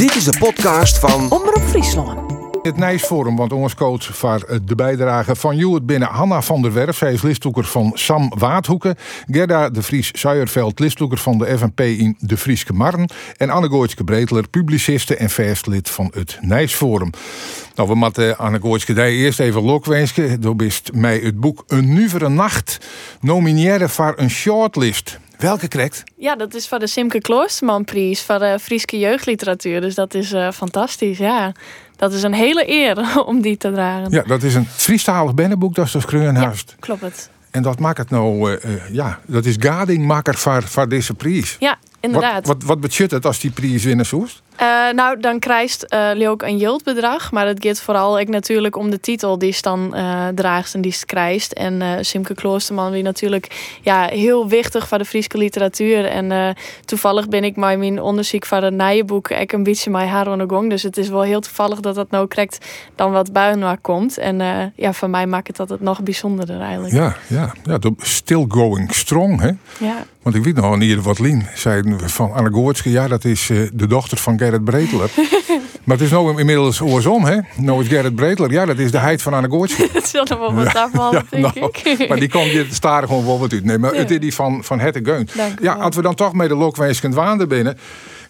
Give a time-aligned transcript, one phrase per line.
[0.00, 2.32] Dit is de podcast van Omroep Friesland.
[2.62, 6.72] Het Nijsforum, want ons coach voor eh, de bijdrage van Juwet binnen Hanna van der
[6.72, 6.96] Werf.
[6.96, 8.96] Zij is listhoeker van Sam Waadhoeken.
[9.26, 13.08] Gerda de Vries Zuierveld, listhoeker van de FNP in de Frieske Marn.
[13.36, 17.10] En Anne Gooitske Breedler, publiciste en vestlid van het Nijsforum.
[17.74, 20.40] Nou, we moeten Anne Gooitske daar eerst even lokwensen.
[20.40, 22.78] Door bist mij het boek Een Nuvere Nacht
[23.20, 25.18] nomineren voor een shortlist.
[25.40, 26.02] Welke krijgt?
[26.16, 29.80] Ja, dat is van de Simke Kloostermanprijs van de Frieske jeugdliteratuur.
[29.80, 31.52] Dus dat is eh, fantastisch, ja.
[31.96, 34.10] Dat is een hele eer om die te dragen.
[34.10, 36.76] Ja, dat is een Friestalig bennenboek, dat is dus Kreunhuist.
[36.80, 37.30] Klopt het.
[37.50, 41.56] En dat maakt het nou, eh, eh, ja, dat is gadingmaker voor, voor deze prijs.
[41.58, 42.46] Ja, inderdaad.
[42.46, 44.42] Wat, wat, het als die prijs winnen zoest?
[44.62, 47.32] Uh, nou, dan krijgt uh, ook een yieldbedrag.
[47.32, 50.80] Maar het gaat vooral ik natuurlijk om de titel die ze dan uh, draagt en
[50.80, 51.52] die ze krijgt.
[51.52, 56.04] En Simke Kloosterman, die natuurlijk ja, heel wichtig voor de Friese literatuur.
[56.04, 60.38] En toevallig ben ik met mijn onderzoek van het Nijenboek ik een beetje mijn haar
[60.38, 60.70] de gong.
[60.70, 64.18] Dus het is wel heel toevallig dat dat nou krijgt dan wat buiten komt.
[64.18, 66.94] En ja, voor mij maakt het dat het nog bijzonderder eigenlijk.
[66.94, 69.50] Ja, ja, ja still going strong, hè?
[69.86, 70.04] Ja.
[70.22, 72.90] Want ik weet nog al eerder wat Lien zei van Anne Goortske.
[72.90, 75.10] Ja, dat is de dochter van Gerrit Breedler.
[75.84, 77.38] maar het is nou inmiddels oorsom, hè?
[77.56, 79.88] Nou is Gerrit Breedler, ja, dat is de heid van Anne Goortske.
[79.92, 82.08] Het zal er wel wat afvallen, ja, denk nou, ik.
[82.08, 83.64] maar die komt je starig gewoon wel wat uit.
[83.64, 85.28] Nee, maar het is die van, van Hette Geun.
[85.60, 87.78] Ja, als we dan toch met de lokwijskend waande binnen.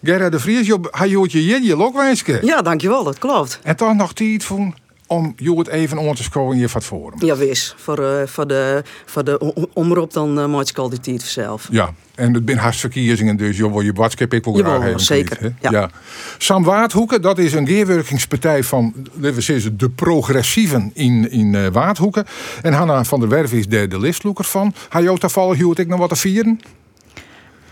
[0.03, 2.39] Gerrit de Vries, hij joot je je lokwijske.
[2.41, 3.59] Ja, dankjewel, dat klopt.
[3.63, 4.75] En toch nog tijd van
[5.11, 7.25] om je het even on te scoren in je vat forum.
[7.25, 7.73] Ja, wis.
[7.77, 11.67] Voor, uh, voor, de, voor de omroep dan uh, maak ik al die tijd zelf.
[11.71, 14.99] Ja, en het zijn hartverkiezingen, dus joh, wil je WhatsApp ik ook graag even.
[14.99, 15.53] zeker.
[15.61, 15.71] Ja.
[15.71, 15.89] ja.
[16.37, 18.93] Sam Waardhoeken, dat is een geerwerkingspartij van
[19.37, 22.25] zeggen, de progressieven in, in uh, Waardhoeken.
[22.61, 24.73] En Hanna van der Werf is de, de listloeker van.
[24.89, 26.59] Hij jou toevallig hield ik nog wat te vieren?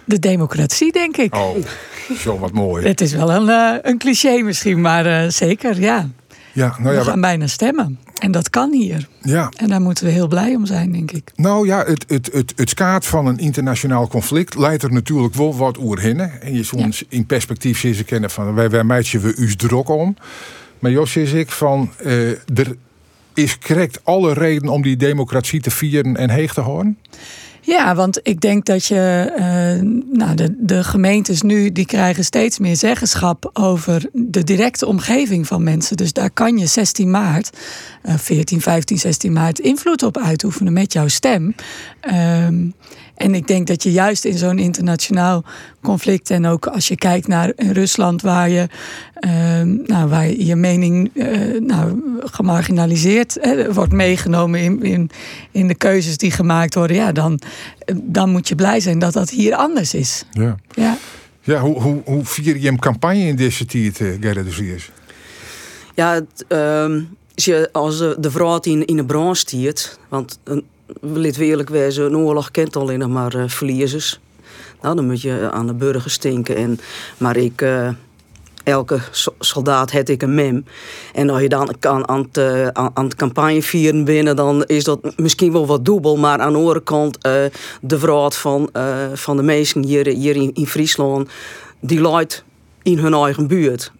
[0.05, 1.35] De democratie, denk ik.
[1.35, 1.55] Oh,
[2.17, 2.85] zo wat mooi.
[2.87, 6.09] Het is wel een, een cliché misschien, maar zeker, ja.
[6.53, 7.99] Ja, nou ja, we gaan bijna stemmen.
[8.19, 9.07] En dat kan hier.
[9.21, 9.51] Ja.
[9.57, 11.31] En daar moeten we heel blij om zijn, denk ik.
[11.35, 15.57] Nou ja, het, het, het, het skaat van een internationaal conflict leidt er natuurlijk wel
[15.57, 16.41] wat oerhinnen.
[16.41, 20.15] En je soms in perspectief ze kennen van wij, wij meidje we us drok om.
[20.79, 22.75] Maar Jos is ik van uh, er
[23.33, 26.97] is correct alle reden om die democratie te vieren en heeg te houden.
[27.69, 32.59] Ja, want ik denk dat je, uh, nou, de, de gemeentes nu, die krijgen steeds
[32.59, 35.97] meer zeggenschap over de directe omgeving van mensen.
[35.97, 37.57] Dus daar kan je 16 maart,
[38.05, 41.55] uh, 14, 15, 16 maart invloed op uitoefenen met jouw stem.
[42.45, 42.73] Um,
[43.19, 45.43] en ik denk dat je juist in zo'n internationaal
[45.81, 48.67] conflict en ook als je kijkt naar Rusland, waar je,
[49.25, 55.09] uh, nou, waar je mening uh, nou, gemarginaliseerd hè, wordt meegenomen in, in,
[55.51, 57.39] in de keuzes die gemaakt worden, ja, dan,
[57.95, 60.23] dan moet je blij zijn dat dat hier anders is.
[60.31, 60.55] Ja.
[60.69, 60.97] Ja,
[61.41, 64.91] ja hoe, hoe, hoe vier je hem campagne in deze tijd, uh, Gerrit de Vries?
[65.95, 67.03] Ja, het, uh,
[67.35, 70.39] als, je, als de vrouw in, in de branche stiert, want
[71.01, 74.19] laten we een oorlog kent alleen nog maar uh, verliezers.
[74.81, 76.55] Nou, dan moet je aan de burgers stinken.
[76.55, 76.79] En,
[77.17, 77.89] maar ik, uh,
[78.63, 78.99] elke
[79.39, 80.65] soldaat heb ik een mem.
[81.13, 84.83] En als je dan kan aan het, uh, aan, het campagne vieren binnen, dan is
[84.83, 86.17] dat misschien wel wat dubbel.
[86.17, 87.21] Maar aan de andere kant,
[87.81, 88.69] de vrouw van,
[89.13, 91.29] van de meesten hier, hier in, in Friesland,
[91.79, 92.43] die leidt
[92.83, 93.91] in hun eigen buurt.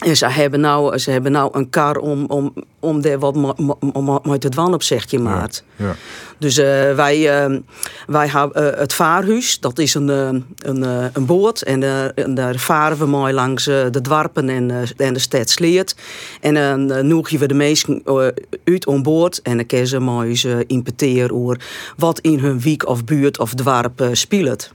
[0.00, 3.58] En ze hebben nou, ze hebben nou een kar om, om, om daar wat
[4.24, 5.62] met het wan op zeg je maat.
[5.76, 5.94] Ja, ja.
[6.38, 7.58] Dus uh, wij, uh,
[8.06, 11.60] wij hebben uh, het vaarhuis, dat is een, een, een boot.
[11.60, 11.82] En,
[12.14, 15.94] en, daar varen we mooi langs de dwarpen en, en de stad Sleert.
[16.40, 18.02] En dan noegen we de meesten
[18.64, 19.42] uit om boord.
[19.42, 21.60] En dan kunnen ze mooi ze importeren over
[21.96, 24.70] wat in hun wiek of buurt of dwarp speelt.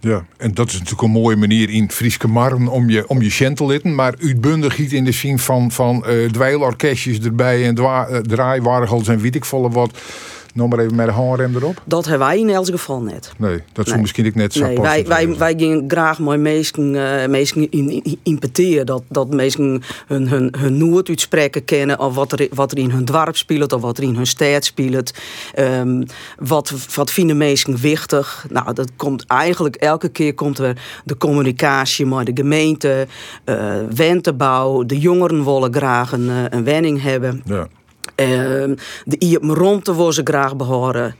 [0.00, 3.30] Ja, en dat is natuurlijk een mooie manier in Frieske Marn om je, om je
[3.30, 3.94] gentelitten.
[3.94, 9.08] Maar uitbundig niet in de zin van, van uh, dweilorkestjes erbij en dwa, uh, draaiwargels
[9.08, 9.98] en weet ik volle wat.
[10.54, 11.82] Nog maar even met de handrem erop.
[11.84, 13.32] Dat hebben wij in elk geval net.
[13.36, 14.00] Nee, dat zou nee.
[14.00, 17.22] misschien ik net zo nee, wij, wij, wij gingen graag mooi meesten, uh,
[17.52, 18.86] in, in, importeren.
[18.86, 21.98] Dat, dat meesten hun, hun, hun noord uitspreken kennen.
[21.98, 23.72] Of wat er, wat er in hun dorp speelt.
[23.72, 25.12] Of wat er in hun stad speelt.
[25.58, 26.06] Um,
[26.38, 28.46] wat, wat vinden meesten wichtig.
[28.50, 33.06] Nou, dat komt eigenlijk elke keer komt er de communicatie met de gemeente.
[33.44, 34.86] Uh, wentebouw.
[34.86, 37.42] De jongeren willen graag een, een wenning hebben.
[37.44, 37.68] Ja.
[38.16, 41.14] Uh, de IEP rondte wil ze graag behoren.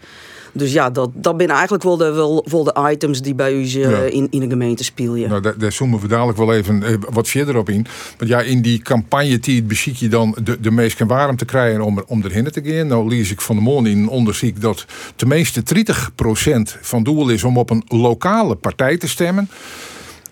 [0.52, 3.64] Dus ja, dat, dat zijn eigenlijk wel de, wel, wel de items die bij u
[3.64, 3.98] ja.
[3.98, 5.28] in, in de gemeente spelen.
[5.28, 7.86] Nou, daar, daar zoomen we dadelijk wel even uh, wat verder op in.
[8.18, 11.80] Want ja, in die campagne die beziek je dan de, de meest warm te krijgen
[11.80, 12.86] om, er, om erheen te gaan.
[12.86, 14.84] Nou lees ik van de morgen in een onderzoek dat
[15.16, 19.50] tenminste 30% van doel is om op een lokale partij te stemmen.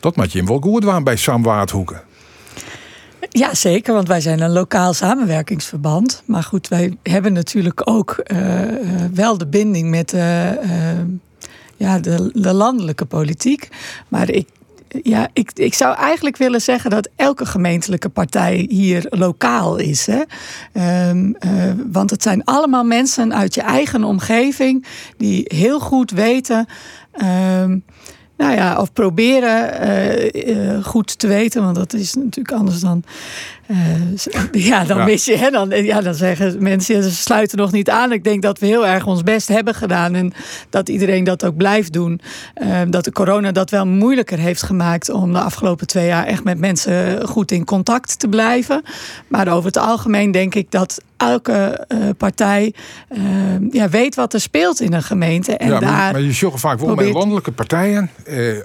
[0.00, 2.03] Dat maakt je hem wel goed waan bij Sam Waardhoeken.
[3.28, 6.23] Ja, zeker, want wij zijn een lokaal samenwerkingsverband.
[6.25, 8.38] Maar goed, wij hebben natuurlijk ook uh,
[9.14, 10.50] wel de binding met uh,
[11.76, 13.69] ja, de, de landelijke politiek.
[14.08, 14.49] Maar ik
[15.02, 20.06] ja, ik, ik zou eigenlijk willen zeggen dat elke gemeentelijke partij hier lokaal is.
[20.06, 20.22] Hè?
[20.72, 24.87] Uh, want het zijn allemaal mensen uit je eigen omgeving
[25.17, 26.67] die heel goed weten.
[27.62, 27.84] Um,
[28.37, 33.03] nou ja, of proberen uh, uh, goed te weten, want dat is natuurlijk anders dan
[34.53, 35.05] ja, dan ja.
[35.05, 35.37] mis je.
[35.37, 38.13] Hè, dan, ja, dan zeggen mensen, ze sluiten nog niet aan.
[38.13, 40.15] Ik denk dat we heel erg ons best hebben gedaan.
[40.15, 40.33] En
[40.71, 42.21] dat iedereen dat ook blijft doen.
[42.63, 46.45] Uh, dat de corona dat wel moeilijker heeft gemaakt om de afgelopen twee jaar echt
[46.45, 48.83] met mensen goed in contact te blijven.
[49.29, 52.75] Maar over het algemeen denk ik dat elke uh, partij
[53.71, 55.57] ja, weet wat er speelt in een gemeente.
[55.57, 58.11] En ja, daar maar, maar je zegt vaak wel met landelijke partijen.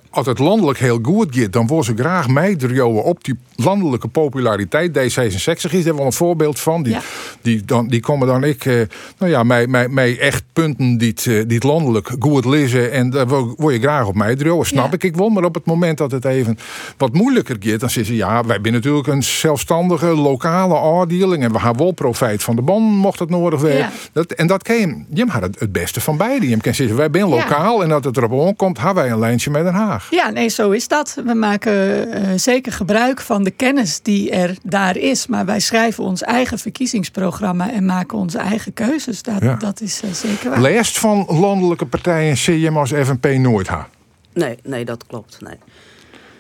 [0.10, 4.91] als het landelijk heel goed gaat, dan worden ze graag meedraaien op die landelijke populariteit.
[4.92, 6.84] D66 is daar wel een voorbeeld van.
[6.84, 7.02] Die, ja.
[7.42, 8.82] die, dan, die komen dan ik, uh,
[9.18, 12.92] nou ja, mij, mij, mij echt punten die het, uh, die het landelijk goed lezen.
[12.92, 14.94] En daar word je graag op mij drogen, snap Ja.
[14.94, 15.04] ik.
[15.04, 16.58] Ik wil maar op het moment dat het even
[16.98, 21.52] wat moeilijker gaat, dan zeggen ze ja, wij zijn natuurlijk een zelfstandige lokale afdeling en
[21.52, 23.78] we hebben wel profijt van de ban, mocht het nodig zijn.
[23.78, 23.92] Ja.
[24.14, 26.50] Dat, en dat kan je, hebt het, het beste van beide.
[26.50, 29.52] Je kan zeggen, wij zijn lokaal en dat het erop aankomt, hebben wij een lijntje
[29.52, 30.08] met Den Haag.
[30.10, 31.22] Ja, nee, zo is dat.
[31.26, 31.74] We maken
[32.08, 35.28] uh, zeker gebruik van de kennis die er daar is.
[35.28, 39.24] Maar wij schrijven ons eigen verkiezingsprogramma en maken onze eigen keuzes.
[39.24, 39.56] Dat, Ja.
[39.56, 40.62] dat is uh, zeker waar.
[40.62, 43.88] Leest van landelijke partijen hem als FNP nooit ha.
[44.34, 45.38] Nee, nee, dat klopt.
[45.42, 45.56] Nee.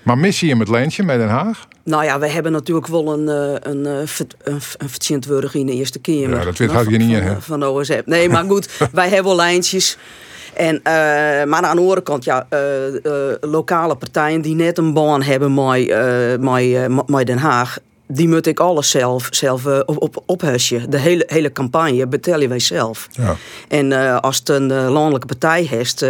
[0.04, 1.68] Maar mis je hem het lijntje met Den Haag?
[1.84, 4.08] Nou ja, we hebben natuurlijk wel een, eh, een, eh,
[4.44, 4.90] een, een
[5.60, 6.30] in de Eerste Kamer.
[6.38, 7.42] Ja, dat weet Nou, je niet, van, hè?
[7.42, 8.02] Van de OSF.
[8.06, 9.98] Nee, maar goed, wij hebben wel lijntjes.
[10.54, 10.94] En, eh,
[11.48, 15.54] maar aan de andere kant, ja, eh, eh, lokale partijen die net een baan hebben
[15.54, 17.78] met, eh, met, eh, met Den Haag.
[18.14, 20.40] Die moet ik alles zelf, zelf eh, op, op.
[20.90, 23.08] De hele, hele campagne betalen wij zelf.
[23.12, 23.36] Ja.
[23.68, 26.06] En eh, als het een eh, landelijke partij heeft,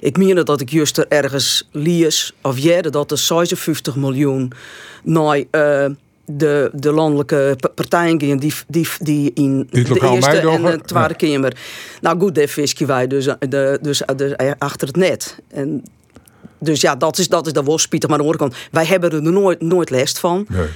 [0.00, 4.52] ik meen dat ik juist er ergens lies of jerde dat er 56 miljoen
[5.02, 5.44] naar
[6.24, 10.80] de, de landelijke pa- partijen gaan die, die, die in Die de eerste en de
[10.84, 11.56] tweede kamer.
[12.00, 15.38] Nou goed, daar visken wij dus, de, dus de, achter het net.
[15.50, 15.84] En
[16.58, 18.08] dus ja, dat is, dat is dan wel spietig.
[18.08, 20.46] Maar aan de andere kant, wij hebben er nooit, nooit last van.
[20.48, 20.66] Nee.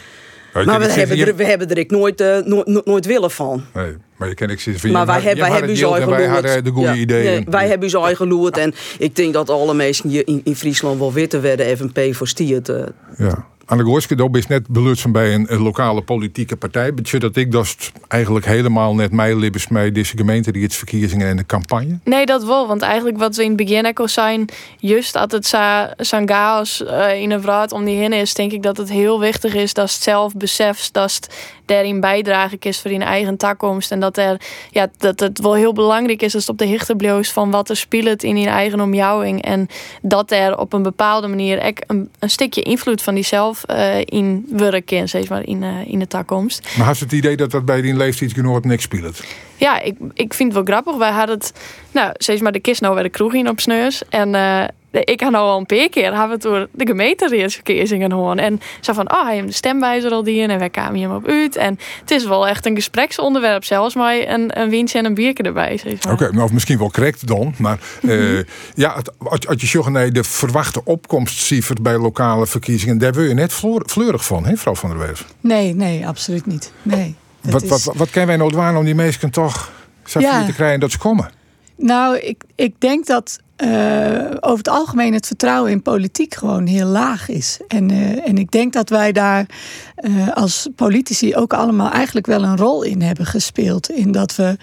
[0.65, 3.65] Maar je- we hebben, er, we hebben er ik nooit, eh, nooit, nooit- willen van.
[3.75, 6.29] Nee, maar je kan ik zeggen van Maar wij, hebben, wij hebben eigen wij lood.
[6.29, 7.25] hadden de goede Ja, ideeën.
[7.25, 8.57] nee, wij hebben uw eigen lood.
[8.57, 12.15] En ik denk dat alle mensen hier in, in Friesland wel weten waar de FNP
[12.15, 12.69] voor stiert.
[12.69, 12.83] eh.
[13.19, 13.47] Ja.
[13.67, 16.95] De Gooiske is net belutsen bij een, een lokale politieke partij.
[16.95, 17.77] Betje dat ik dat
[18.09, 21.99] eigenlijk helemaal net mij libbes mee deze gemeente die het verkiezingen en de campagne.
[22.05, 22.67] Nee, dat wel.
[22.67, 24.49] Want eigenlijk wat we in het begin ook zijn,
[24.79, 28.53] juist dat het zo- zo'n chaos eh, in een vraag om die heen is, denk
[28.53, 31.35] ik dat het heel wichtig is dat het zelf beseft dat het
[31.67, 33.91] daarin bijdragen is voor je eigen toekomst.
[33.91, 34.41] En dat, er,
[34.71, 37.71] ja, dat het wel heel belangrijk is dat het op de hichte bloos van wat
[37.71, 39.43] er speelt in je eigen omjouwing.
[39.43, 39.69] En
[40.03, 44.47] dat er op een bepaalde manier ook een, een stukje invloed van diezelf eh, in
[44.51, 46.69] werken, zeg maar, in, eh, in de toekomst.
[46.77, 49.23] Maar had je het idee dat dat bij die leeftijdsgenoot niks speelt?
[49.57, 50.97] Ja, ik, ik vind het wel grappig.
[50.97, 51.53] Wij hadden het,
[51.91, 54.03] nou, steeds maar de kist nou bij de kroeg in op Sneus.
[54.09, 58.39] En eh, ik had nou al een paar keer hebben door de gemeenteraadsverkiezingen horen.
[58.39, 61.15] En zo van, oh, hij heeft de stemwijzer al die in en wij kwamen hem
[61.15, 61.57] op uit.
[61.57, 65.43] En het is wel echt een gespreksonderwerp, zelfs maar een, een windje en een biertje
[65.43, 65.77] erbij.
[65.77, 66.13] Zeg maar.
[66.13, 67.55] Oké, nou of misschien wel correct dan.
[67.59, 68.39] Maar eh,
[68.75, 73.25] ja, het, als, als je zegt nee, de verwachte opkomstcijfer bij lokale verkiezingen, daar wil
[73.25, 73.53] je net
[73.87, 75.25] fleurig van, hè, mevrouw van der Werf.
[75.41, 76.73] Nee, nee, absoluut niet.
[76.83, 77.15] Nee.
[77.41, 79.71] Wat, is- wat, wat kunnen wij nou doen om die mensen toch
[80.05, 80.45] Ja.
[80.45, 81.31] te krijgen dat ze komen?
[81.77, 83.39] Nou, ik, ik denk dat
[84.41, 87.61] over het algemeen het vertrouwen in politiek gewoon heel laag is.
[87.69, 89.47] En, eh, en ik denk dat wij daar
[89.95, 93.91] eh, als politici ook allemaal eigenlijk wel een rol in hebben gespeeld.
[93.91, 94.57] In dat we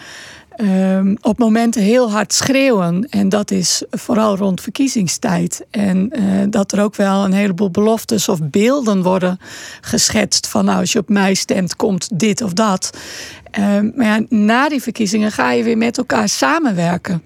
[0.55, 3.07] ehm, op momenten heel hard schreeuwen.
[3.09, 5.65] En dat is vooral rond verkiezingstijd.
[5.69, 9.39] En eh, dat er ook wel een heleboel beloftes of beelden worden
[9.81, 10.47] geschetst.
[10.47, 12.89] Van nou, als je op mij stemt, komt dit of dat.
[13.51, 17.23] Ehm, maar ja, na die verkiezingen ga je weer met elkaar samenwerken.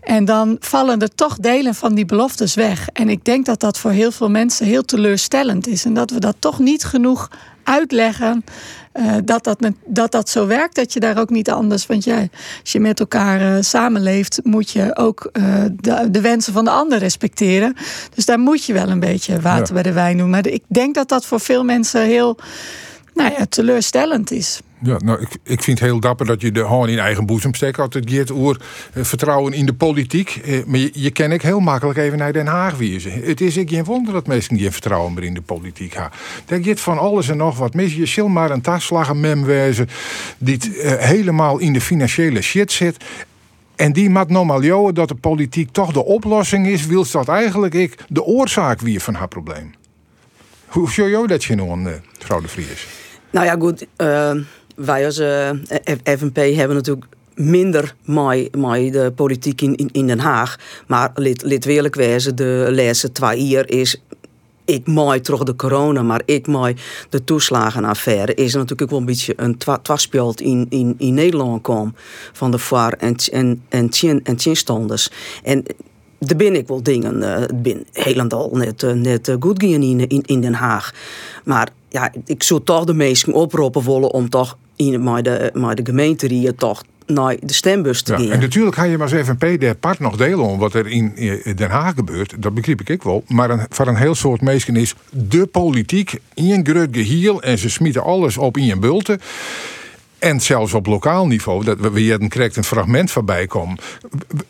[0.00, 2.88] En dan vallen er toch delen van die beloftes weg.
[2.92, 5.84] En ik denk dat dat voor heel veel mensen heel teleurstellend is.
[5.84, 7.30] En dat we dat toch niet genoeg
[7.62, 8.44] uitleggen.
[8.92, 11.86] Eh, dat, dat, dat dat zo werkt, dat je daar ook niet anders.
[11.86, 12.26] Want ja,
[12.60, 16.70] als je met elkaar eh, samenleeft, moet je ook eh, de, de wensen van de
[16.70, 17.74] ander respecteren.
[18.14, 19.72] Dus daar moet je wel een beetje water Ja.
[19.72, 20.30] bij de wijn doen.
[20.30, 22.38] Maar ik denk dat dat voor veel mensen heel
[23.14, 24.60] nou ja, teleurstellend is.
[24.82, 27.54] Ja, nou, ik, ik vind het heel dapper dat je de hand in eigen boezem
[27.54, 27.78] steekt.
[27.78, 28.60] Altijd gaat over
[28.92, 30.40] eh, vertrouwen in de politiek.
[30.44, 33.12] Eh, maar je, je kan ik heel makkelijk even naar Den Haag wezen.
[33.12, 36.18] Het is ik geen wonder dat mensen geen vertrouwen meer in de politiek hebben.
[36.44, 37.94] Daar gaat van alles en nog wat mis.
[37.94, 39.88] Je zult maar een tasslaggenmem wezen
[40.38, 43.04] die uh, helemaal in de financiële shit zit.
[43.76, 48.04] En die maakt normaal dat de politiek toch de oplossing is, wil dat eigenlijk ik
[48.08, 49.74] de oorzaak weer van haar probleem.
[50.66, 52.86] Hoe zou jou dat je nou, mevrouw de Vries?
[53.30, 53.86] Nou ja, goed.
[54.84, 55.50] Wij als uh,
[56.04, 60.58] FNP hebben natuurlijk minder met de politiek in, in, Den Haag.
[60.86, 64.02] Maar lid, wezen, de laatste twee jaar is
[64.64, 66.76] ik mooi terug de corona, maar ik mooi
[67.08, 71.94] de toeslagenaffaire, is natuurlijk wel een beetje een twaspeld in, in, in Nederland kwam
[72.32, 73.90] van de VAR en, en, en,
[74.22, 75.10] en tjenstanders.
[75.42, 75.64] En
[76.18, 80.22] er ben ik wel dingen, uh, ben helemaal net, uh, net goed gaan in, in,
[80.26, 80.94] in Den Haag.
[81.44, 85.74] Maar ja, ik zou toch de meesten oproepen willen om toch in, maar de, maar
[85.74, 89.58] de gemeente toch naar de stembus te ja, En natuurlijk ga je maar eens even
[89.58, 91.12] de part nog delen om wat er in
[91.56, 92.34] Den Haag gebeurt.
[92.38, 93.24] Dat begrijp ik wel.
[93.26, 97.58] Maar een, voor een heel soort mensen is de politiek in een groot geheel en
[97.58, 99.20] ze smieten alles op in een bulten.
[100.18, 103.78] En zelfs op lokaal niveau, dat we hier een een fragment voorbij komen,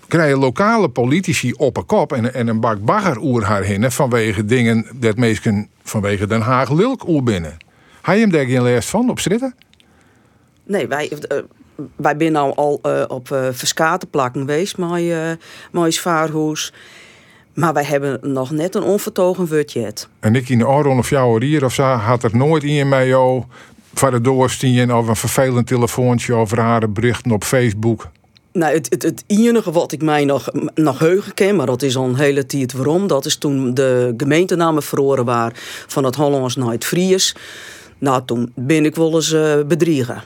[0.08, 4.44] krijgen lokale politici op een kop en, en een bak bagger oer haar heen vanwege
[4.44, 7.56] dingen dat meestal vanwege Den Haag lulk oer binnen.
[8.02, 9.54] Je hem daar geen les van op stritten?
[10.70, 11.38] Nee, wij, uh,
[11.96, 16.72] wij zijn nou al uh, op uh, verskate plakken geweest, maar uh, vaarhoes.
[17.54, 20.08] Maar wij hebben nog net een onvertogen budget.
[20.20, 23.06] En ik in de Oron of jouw hier of zo had er nooit in mij
[23.06, 23.42] jou
[23.94, 28.08] voor de doorstien of een vervelend telefoontje of rare berichten op Facebook.
[28.52, 31.96] Nou, het, het, het enige wat ik mij nog, nog heugen ken, maar dat is
[31.96, 35.52] al een hele tijd waarom, dat is toen de gemeentenamen verloren waren
[35.86, 37.36] van het Hollands naar het Fries.
[37.98, 40.22] Nou, toen ben ik wel eens uh, bedriegen.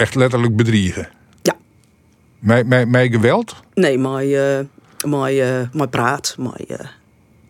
[0.00, 1.08] Echt letterlijk bedriegen?
[1.42, 1.56] Ja.
[2.38, 3.56] Mij, mij, mij geweld?
[3.74, 4.58] Nee, maar, uh,
[5.06, 6.78] maar, uh, maar praat maar, uh,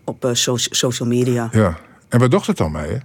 [0.04, 1.48] op so social media.
[1.52, 1.78] Ja.
[2.08, 2.90] En wat docht het dan mee?
[2.90, 2.96] Hè?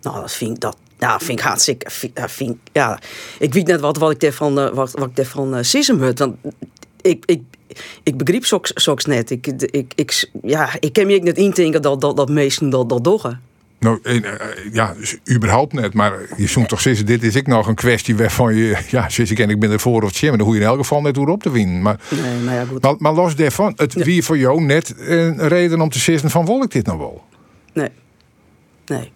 [0.00, 1.90] Nou, dat vind ik, dat, ja, vind ik hartstikke.
[2.14, 2.98] Vind, ja,
[3.38, 6.34] ik weet net wat, wat ik ervan, uh, wat, wat ik ervan uh, sisem Want
[7.00, 7.42] ik, ik,
[8.02, 8.44] ik begreep
[8.74, 9.30] soks net.
[9.30, 13.04] Ik, ik, ik, ja, ik kan me niet indenken dat, dat, dat meesten dat, dat
[13.04, 13.40] doggen.
[13.80, 14.20] Nou, eh,
[14.72, 15.94] ja, dus überhaupt net.
[15.94, 18.78] Maar je zoekt toch zeggen, dit is ik nog een kwestie waarvan je...
[18.90, 20.78] Ja, zoals ik en ik ben ervoor of het maar dan hoe je in elk
[20.78, 21.82] geval net hoe op te winnen.
[21.82, 22.82] Maar, nee, nou ja, goed.
[22.82, 26.46] Maar, maar los daarvan, het wie voor jou net een reden om te zeggen van,
[26.46, 27.24] wil ik dit nou wel?
[27.72, 27.88] Nee.
[28.86, 29.12] Nee.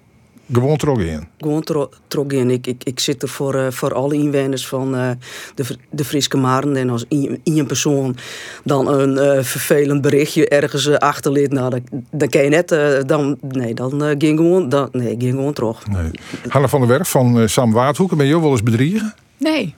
[0.53, 1.27] Gewoon in?
[1.39, 2.51] Gewoon trog in.
[2.51, 5.11] Ik, ik, ik zit er voor, uh, voor alle inwoners van uh,
[5.55, 6.77] de, de Friese Maren.
[6.77, 8.17] En als in, een persoon
[8.65, 12.69] dan een uh, vervelend berichtje ergens achterliet, nou, dan, dan kan je net,
[13.09, 15.87] dan, nee, dan ging gewoon, dan, nee, ging gewoon terug.
[15.87, 16.11] Nee.
[16.49, 19.15] Hanna van der Werf van Sam Waardhoeken, ben je wel eens bedriegen?
[19.39, 19.75] Nee.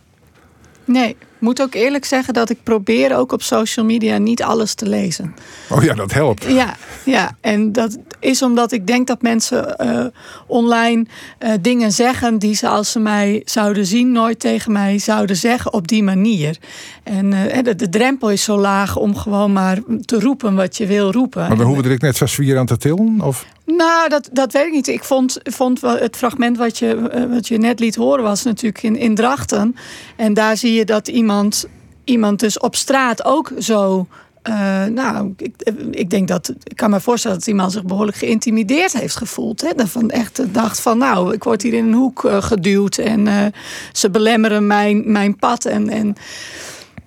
[0.85, 4.89] Nee moet ook eerlijk zeggen dat ik probeer ook op social media niet alles te
[4.89, 5.35] lezen.
[5.71, 6.45] Oh ja, dat helpt.
[6.45, 7.37] Ja, ja.
[7.41, 10.07] en dat is omdat ik denk dat mensen uh,
[10.47, 11.07] online
[11.39, 15.73] uh, dingen zeggen die ze als ze mij zouden zien nooit tegen mij zouden zeggen
[15.73, 16.59] op die manier.
[17.03, 20.87] En uh, de, de, drempel is zo laag om gewoon maar te roepen wat je
[20.87, 21.49] wil roepen.
[21.49, 23.21] Maar dan hoeven ik net zo zwier aan te tillen?
[23.21, 23.47] Of?
[23.65, 24.89] Nou, dat, dat weet ik niet.
[24.89, 28.97] Ik vond, vond het fragment wat je, wat je net liet horen was natuurlijk in,
[28.97, 29.77] in Drachten.
[30.17, 31.67] En daar zie je dat iemand iemand,
[32.05, 34.07] iemand dus op straat ook zo.
[34.49, 35.55] Uh, nou, ik,
[35.91, 36.53] ik, denk dat.
[36.63, 39.61] Ik kan me voorstellen dat iemand zich behoorlijk geïntimideerd heeft gevoeld.
[39.61, 39.87] Hè?
[39.87, 43.53] Van echt dacht van, nou, ik word hier in een hoek uh, geduwd en
[43.93, 45.65] ze belemmeren mijn, mijn pad.
[45.65, 46.17] En, en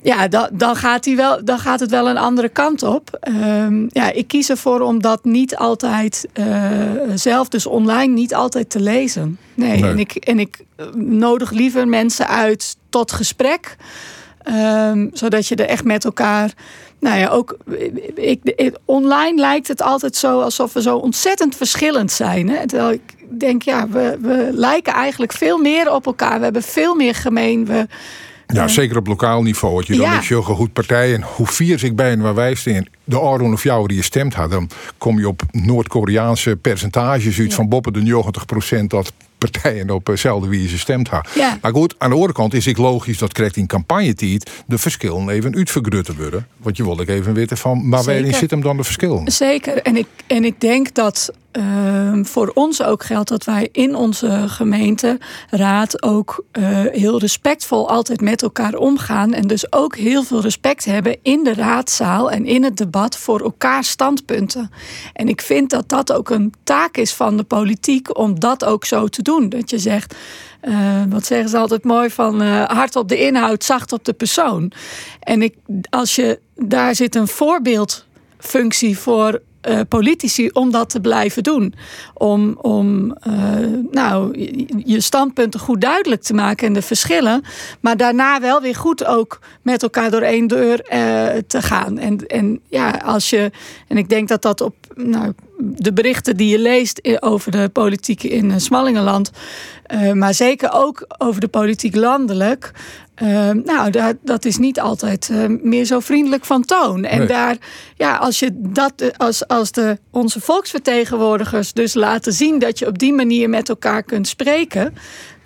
[0.02, 3.18] ja, dan, dan, gaat hij wel, dan gaat het wel een andere kant op.
[3.20, 6.28] Ehm, ja, ik kies ervoor om dat niet altijd
[7.16, 9.38] zelf, dus online, niet altijd te lezen.
[9.54, 9.92] Nee, nee.
[9.92, 10.66] En, ik, en ik
[10.96, 13.78] nodig liever mensen uit tot gesprek.
[14.44, 16.54] Ehm, zodat je er echt met elkaar.
[17.00, 17.58] Nou ja, ook
[18.16, 22.50] ik, online lijkt het altijd zo alsof we zo ontzettend verschillend zijn.
[22.50, 22.68] Hè?
[22.68, 26.38] Terwijl ik denk, ja, we, we lijken eigenlijk veel meer op elkaar.
[26.38, 27.66] We hebben veel meer gemeen.
[27.66, 27.88] We,
[28.54, 29.74] ja, zeker op lokaal niveau.
[29.74, 30.22] Want je dan ja.
[30.28, 31.14] je goed partij.
[31.14, 34.34] En hoe vier zich bij waar wij staan, de Aron of jou die je stemt
[34.34, 39.90] had, dan kom je op Noord-Koreaanse percentages uit van boppen de 90 procent dat partijen
[39.90, 41.30] op hetzelfde wie ze stemt had.
[41.36, 41.58] Ja.
[41.62, 45.30] Maar goed, aan de andere kant is ik logisch dat krijgt in campagnetijd de verschillen
[45.30, 46.48] even uitvergrutten worden.
[46.58, 49.22] Want je wilde even weten van, maar waarin zit hem dan de verschil?
[49.26, 49.82] Zeker.
[49.82, 54.44] En ik, en ik denk dat ehm, voor ons ook geldt dat wij in onze
[54.48, 59.34] gemeenteraad ook uh, heel respectvol altijd met elkaar omgaan.
[59.34, 63.42] En dus ook heel veel respect hebben in de raadzaal en in het debat voor
[63.42, 64.72] elkaar standpunten.
[65.14, 68.86] En ik vind dat dat ook een taak is van de politiek om dat ook
[68.86, 69.50] zo te doen.
[69.50, 70.16] Dat je zegt.
[70.64, 74.14] Uh, wat zeggen ze altijd mooi van uh, hard op de inhoud, zacht op de
[74.14, 74.72] persoon.
[75.20, 75.56] En ik,
[75.90, 81.74] als je daar zit een voorbeeldfunctie voor uh, politici om dat te blijven doen.
[82.14, 83.18] Om, om
[83.92, 84.38] nou,
[84.86, 87.44] je standpunten goed duidelijk te maken en de verschillen.
[87.80, 90.82] Maar daarna wel weer goed ook met elkaar door één deur
[91.48, 91.98] te gaan.
[91.98, 93.52] En, en ja, als je.
[93.88, 94.76] En ik denk dat dat op.
[94.96, 99.32] Nou, de berichten die je leest over de politiek in Smallingenland.
[100.14, 102.72] Maar zeker ook over de politiek landelijk.
[103.24, 107.04] Uh, nou, dat, dat is niet altijd uh, meer zo vriendelijk van toon.
[107.04, 107.28] En nee.
[107.28, 107.58] daar,
[107.96, 112.98] ja, als je dat, als, als de, onze volksvertegenwoordigers dus laten zien dat je op
[112.98, 114.94] die manier met elkaar kunt spreken.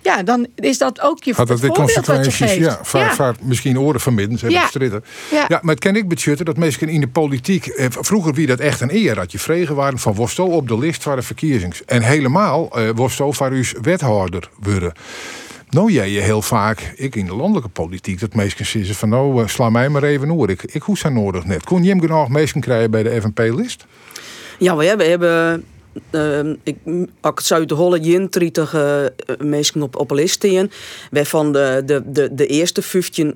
[0.04, 3.14] Ja, dan is dat ook je Had dat de consequenties, ja, vaak, ja.
[3.14, 4.66] vaak misschien oren verminderd, hebben ja.
[4.66, 5.04] stritten.
[5.30, 5.44] Ja.
[5.48, 8.60] ja, maar het ken ik budgetten dat mensen in de politiek, eh, vroeger wie dat
[8.60, 11.84] echt een eer, dat je vregen waren van Wosto op de list van de verkiezings.
[11.84, 14.92] En helemaal eh, Wosto uw wethouder worden.
[15.74, 19.42] Nou jij je heel vaak, ik in de landelijke politiek, dat mensen zeggen van nou
[19.42, 20.50] uh, sla mij maar even oor.
[20.50, 21.64] Ik, ik hoef zijn nodig net.
[21.64, 23.86] Kon je hem genoeg mensen krijgen bij de FNP-list?
[24.58, 25.64] Ja, we hebben, we hebben
[26.10, 30.70] uh, ik, de holle jintrietige uh, mensen op, op lijst staan.
[31.10, 33.34] Waarvan de, de, de, de eerste 15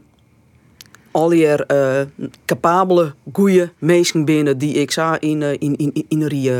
[1.11, 2.01] alweer uh,
[2.45, 6.53] capabele, goede mensen binnen die ik zag in, uh, in, in, in Rie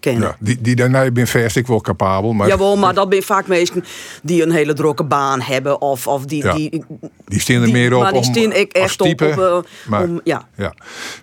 [0.00, 0.28] kennen.
[0.28, 2.32] Ja, die, die daarna ben verst ik wel capabel.
[2.32, 2.48] Maar...
[2.48, 3.84] Jawel, maar dat zijn vaak mensen
[4.22, 5.80] die een hele drukke baan hebben.
[5.80, 6.84] Of, of die, ja, die,
[7.24, 9.32] die staan er meer op maar die staan ik echt type, op.
[9.32, 10.48] op uh, maar, om, ja.
[10.56, 10.74] ja.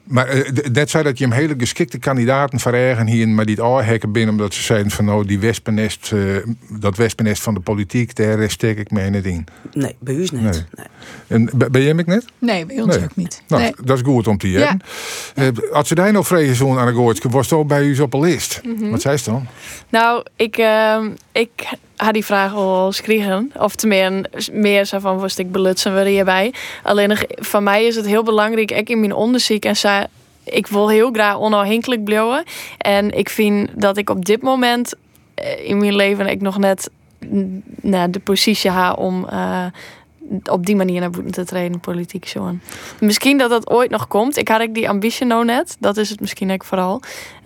[0.04, 3.86] Maar uh, net zei dat je hem hele geschikte kandidaten verergen hier, maar die het
[3.86, 6.36] hekken binnen omdat ze zeiden van nou die wespennest, uh,
[6.70, 9.46] dat wespennest van de politiek, daar steek ik mee niet in.
[9.74, 10.32] Nee, bij u niet.
[10.32, 10.52] Nee.
[10.52, 10.88] nee.
[11.28, 12.26] En ben jij net?
[12.40, 13.04] Nee, bij ons nee.
[13.04, 13.42] ook niet.
[13.48, 13.74] Nou, nee.
[13.84, 14.82] dat is goed om te hebben.
[15.36, 15.52] Ja.
[15.72, 18.20] als ze daar nog vrezen zo'n aan de goortje, was het bij u op een
[18.20, 18.62] lijst.
[18.68, 18.92] Mm -hmm.
[18.92, 19.48] Wat zei ze dan?
[19.90, 21.52] Nou, ik, uh, ik
[21.96, 23.52] had die vraag al schreven.
[23.60, 26.54] Of tenminste, meer zo van, was ik belutsen we hierbij.
[26.84, 30.06] Alleen van mij is het heel belangrijk, ik in mijn onderzoek en zei,
[30.44, 32.44] ik wil heel graag onafhankelijk blijven.
[32.78, 34.94] En ik vind dat ik op dit moment
[35.64, 36.90] in mijn leven ik nog net
[37.82, 39.66] nou, de positie ha om uh,
[40.52, 42.56] op die manier naar boeten te trainen, politiek zo.
[43.00, 44.38] Misschien dat dat ooit nog komt.
[44.38, 45.76] Ik had ik die ambitie nou net.
[45.80, 47.02] Dat is het misschien ook vooral.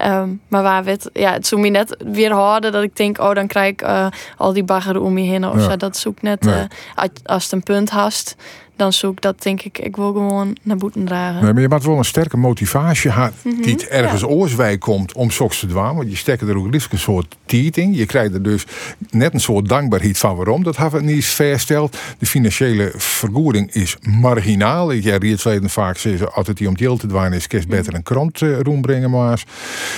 [0.05, 3.33] Um, maar waar het, ja, het zoekt me net weer harder dat ik denk, oh,
[3.33, 5.47] dan krijg ik uh, al die bagger om je heen.
[5.47, 5.69] Of ja.
[5.69, 5.77] zo.
[5.77, 6.55] Dat zoekt net, nee.
[6.55, 8.35] uh, als het een punt hast,
[8.81, 11.43] dan zoek dat denk ik, ik wil gewoon naar boeten dragen.
[11.43, 13.61] Nee, maar je moet wel een sterke motivatie hebben mm -hmm.
[13.61, 14.27] die het ergens ja.
[14.27, 15.95] oorswijk komt om soks te dwaan.
[15.95, 17.93] Want je steekt er ook liefst een soort tiet in.
[17.93, 18.65] Je krijgt er dus
[19.09, 20.63] net een soort dankbaarheid van waarom.
[20.63, 21.97] Dat hebben we niet versteld.
[22.17, 24.91] De financiële vergoeding is marginaal.
[24.91, 28.41] Ik verleden vaak zeggen, altijd die om deel te dwaan is, kerst beter een krant
[28.41, 29.43] uh, roembrengen maar.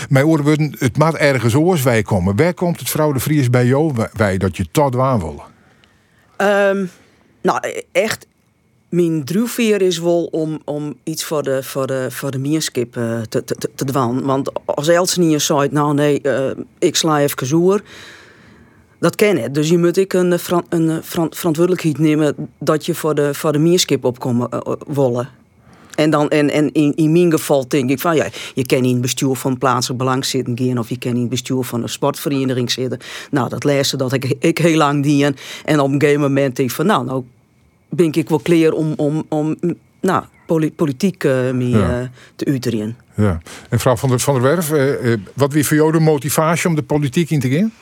[0.10, 2.36] Mijn oren worden, het maat ergens oorswijk komen.
[2.36, 5.52] Waar komt het vrouw de Vries bij jou wij dat je tot dwaan willen?
[6.78, 6.90] Um,
[7.42, 8.28] nou, echt
[8.94, 13.22] mijn drijfveer is wel om, om iets voor de, voor de, voor de mierskip uh,
[13.22, 13.92] te, te, te.
[14.24, 17.82] Want als Elsenier zei, nou nee, uh, ik sla even zoer.
[19.00, 19.54] Dat ken ik.
[19.54, 23.60] Dus je moet ik een, een, een verantwoordelijkheid nemen dat je voor de, voor de
[23.60, 25.30] mierskip opkomen uh, wollen.
[25.96, 28.92] En, dan, en, en in, in mijn geval denk ik van ja, je kan in
[28.92, 31.90] het bestuur van plaatselijk belang zitten gaan of je kan in het bestuur van een
[31.90, 33.00] sportvereniging zitten.
[33.32, 35.36] Nou, dat lezen dat ik, ik heel lang dien.
[35.66, 37.24] En op een gegeven moment denk ik van nou, nou
[37.96, 39.58] ben ik wel klaar om, om, om
[40.02, 40.24] nou,
[40.76, 42.02] politiek uh, mee ja.
[42.02, 42.96] uh, te uiterien.
[43.16, 43.30] Ja.
[43.30, 46.76] En mevrouw van der, van der Werf, uh, wat wie voor jou de motivatie om
[46.76, 47.74] de politiek in te gaan?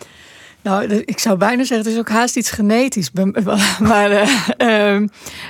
[0.64, 3.12] Nou, ik zou bijna zeggen, het is ook haast iets genetisch.
[3.80, 5.00] Maar uh,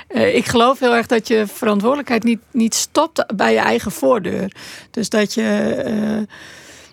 [0.08, 4.52] uh, ik geloof heel erg dat je verantwoordelijkheid niet, niet stopt bij je eigen voordeur.
[4.90, 6.26] Dus dat je.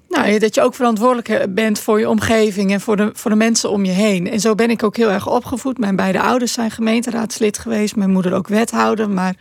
[0.10, 3.70] Nou, dat je ook verantwoordelijk bent voor je omgeving en voor de, voor de mensen
[3.70, 4.30] om je heen.
[4.30, 5.78] En zo ben ik ook heel erg opgevoed.
[5.78, 9.10] Mijn beide ouders zijn gemeenteraadslid geweest, mijn moeder ook wethouder.
[9.10, 9.36] Maar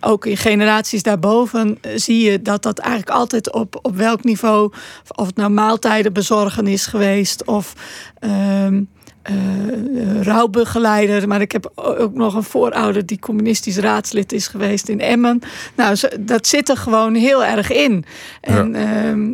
[0.00, 4.72] ook in generaties daarboven zie je dat dat eigenlijk altijd op, op welk niveau,
[5.14, 7.72] of het nou maaltijden bezorgen is geweest, of
[8.20, 8.88] um,
[9.30, 11.28] uh, rouwbegeleider.
[11.28, 15.40] Maar ik heb ook nog een voorouder die communistisch raadslid is geweest in Emmen.
[15.76, 18.04] Nou, dat zit er gewoon heel erg in.
[18.40, 19.32] En, ehm,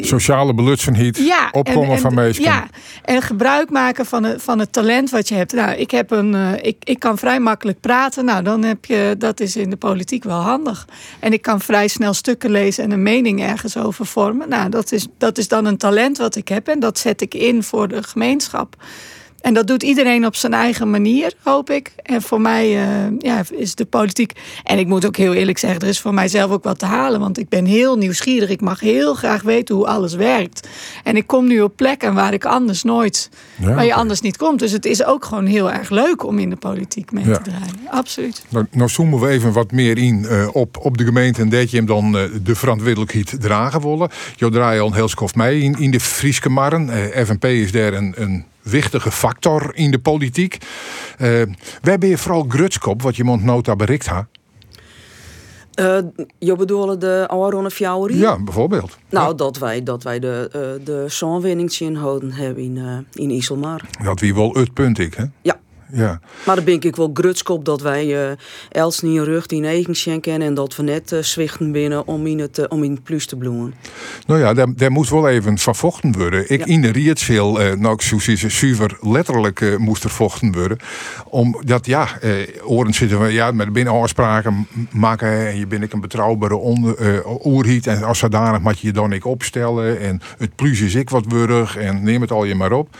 [0.00, 2.44] Sociale belutsenheid, ja, opkomen van mensen.
[2.44, 2.68] Ja,
[3.04, 5.52] en gebruik maken van het, van het talent wat je hebt.
[5.52, 8.24] Nou, ik, heb een, ik, ik kan vrij makkelijk praten.
[8.24, 10.86] Nou, dan heb je, dat is in de politiek wel handig.
[11.18, 14.48] En ik kan vrij snel stukken lezen en een mening ergens over vormen.
[14.48, 17.34] Nou, dat is, dat is dan een talent wat ik heb en dat zet ik
[17.34, 18.76] in voor de gemeenschap.
[19.40, 21.92] En dat doet iedereen op zijn eigen manier, hoop ik.
[22.02, 24.32] En voor mij uh, ja, is de politiek.
[24.64, 27.20] En ik moet ook heel eerlijk zeggen, er is voor mijzelf ook wat te halen.
[27.20, 28.48] Want ik ben heel nieuwsgierig.
[28.48, 30.68] Ik mag heel graag weten hoe alles werkt.
[31.04, 33.30] En ik kom nu op plekken waar ik anders nooit.
[33.56, 34.58] waar je anders niet komt.
[34.58, 37.74] Dus het is ook gewoon heel erg leuk om in de politiek mee te draaien.
[37.90, 38.44] Absoluut.
[38.48, 41.40] Nou, nou zoomen we even wat meer in uh, op, op de gemeente.
[41.40, 44.08] En dat je hem dan uh, de verantwoordelijkheid dragen willen.
[44.36, 46.88] Je draait al een heel skof mee in, in de Frieske Marren.
[47.26, 50.58] FNP is daar een, een wichtige factor in de politiek.
[51.20, 51.42] Uh,
[51.82, 54.28] waar ben je vooral grutskop, wat je nota bericht ha?
[55.80, 55.98] Uh,
[56.38, 58.18] je bedoelt de Aarone Fjouwerie?
[58.18, 58.98] Ja, bijvoorbeeld.
[59.10, 61.84] Nou, dat wij, dat wij de, uh, de zonwinningsje
[62.32, 63.84] hebben in, uh, in Iselmar.
[64.02, 65.24] Dat wie wel het punt ik, hè?
[65.42, 65.58] Ja,
[65.92, 66.20] ja.
[66.46, 68.36] Maar dan ben ik wel grutskop dat wij uh,
[68.70, 72.38] Els niet rug die negen schenken en dat we net uh, zwichten binnen om in
[72.38, 73.74] het, uh, om in het plus te bloeien.
[74.26, 76.50] Nou ja, daar, daar moet wel even van vochten worden.
[76.50, 80.78] Ik in de Rietzeel, uh, nou zo zuiver letterlijk moest er vochten worden.
[81.24, 82.08] Omdat ja,
[82.64, 87.24] oren zitten we ja, met binnen afspraken maken en je bent ik een betrouwbare onder,
[87.44, 91.10] oerhiet en als zodanig moet je je dan ik opstellen en het plus is ik
[91.10, 92.96] wat wurg en neem het al je maar op.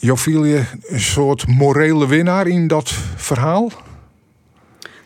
[0.00, 3.70] Joviel je een soort morele winnaar in dat verhaal?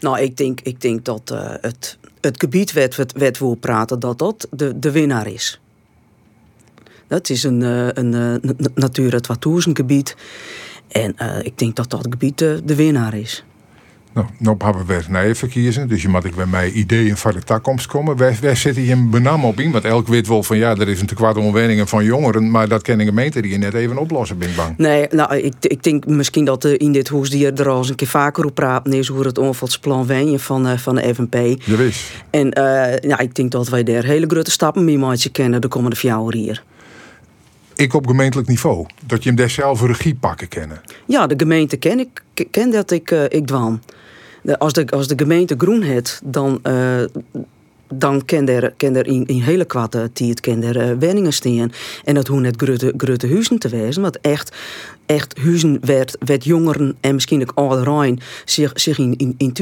[0.00, 4.00] Nou, ik denk, ik denk dat uh, het, het gebied wat, wat, wat we praten,
[4.00, 5.60] dat dat de, de winnaar is.
[7.06, 10.16] Dat is een, uh, een, een Natura 2000 gebied.
[10.88, 13.44] En ik denk dat dat gebied de winnaar is.
[14.14, 17.42] Nou, nou hebben we nee verkiezen, dus je moet ik bij mij ideeën van de
[17.42, 18.16] toekomst komen.
[18.16, 19.70] Waar, waar zit je een benam op in?
[19.70, 22.82] Want elk weet wel van ja, er is een tekwart omwenningen van jongeren, maar dat
[22.82, 24.78] ken de gemeente die je net even oplossen, ben ik bang.
[24.78, 27.94] Nee, nou, ik, ik denk misschien dat in dit hoes die er al eens een
[27.94, 31.62] keer vaker op praten is hoe het onvaldsplan wenje van, uh, van de FNP.
[31.64, 32.10] Wist.
[32.30, 35.68] En uh, ja, ik denk dat wij daar hele grote stappen mee moeten kennen de
[35.68, 36.62] komende vier jaar hier
[37.76, 38.86] ik op gemeentelijk niveau.
[39.06, 40.80] Dat je hem daar zelf regie pakken kennen.
[41.06, 43.80] Ja, de gemeente ken ik, ken dat ik, uh, ik dwan
[44.58, 47.04] als, de, als de gemeente groen heeft, dan, uh,
[47.88, 51.72] dan kan er, kan er in, in hele kwatte tijd kan er, uh, staan.
[52.04, 54.56] En dat hoeft net grote, grote huizen te wezen, maar echt,
[55.06, 59.52] echt huizen werd, werd jongeren en misschien ook oude zich, zich in, in, in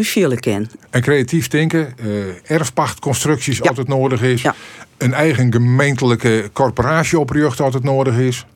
[0.41, 0.71] kennen.
[0.91, 3.69] En creatief denken, uh, erfpachtconstructies ja.
[3.69, 4.43] altijd nodig is.
[4.43, 4.55] Ja.
[4.99, 8.47] Een eigen gemeentelijke corporatie opricht altijd nodig is.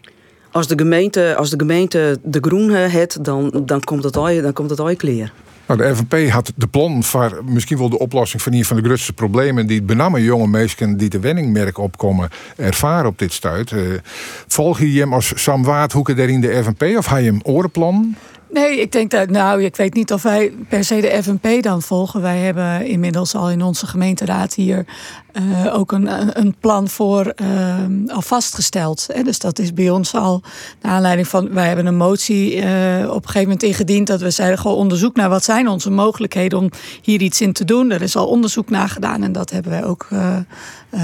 [0.50, 4.52] Als de gemeente, als de, gemeente de groen heeft, dan, dan komt het al, dan
[4.52, 5.32] komt het al clear.
[5.66, 8.82] Nou, de FNP had de plan voor misschien wel de oplossing van een van de
[8.82, 13.70] grootste problemen die benamen jonge mensen die de wenningmerk opkomen ervaren op dit stuit.
[13.70, 13.98] Uh,
[14.46, 18.16] volg je hem als Sam Waardhoeken daar in de FNP of je hem orenplan?
[18.50, 21.82] Nee, ik denk dat, nou, ik weet niet of wij per se de FNP dan
[21.82, 22.22] volgen.
[22.22, 24.86] Wij hebben inmiddels al in onze gemeenteraad hier
[25.32, 29.06] uh, ook een, een plan voor uh, al vastgesteld.
[29.12, 29.22] Hè.
[29.22, 30.42] Dus dat is bij ons al
[30.82, 31.52] naar aanleiding van.
[31.52, 32.62] Wij hebben een motie uh,
[33.08, 34.06] op een gegeven moment ingediend.
[34.06, 36.70] Dat we zeiden gewoon onderzoek naar wat zijn onze mogelijkheden om
[37.02, 37.90] hier iets in te doen.
[37.90, 40.08] Er is al onderzoek naar gedaan en dat hebben wij ook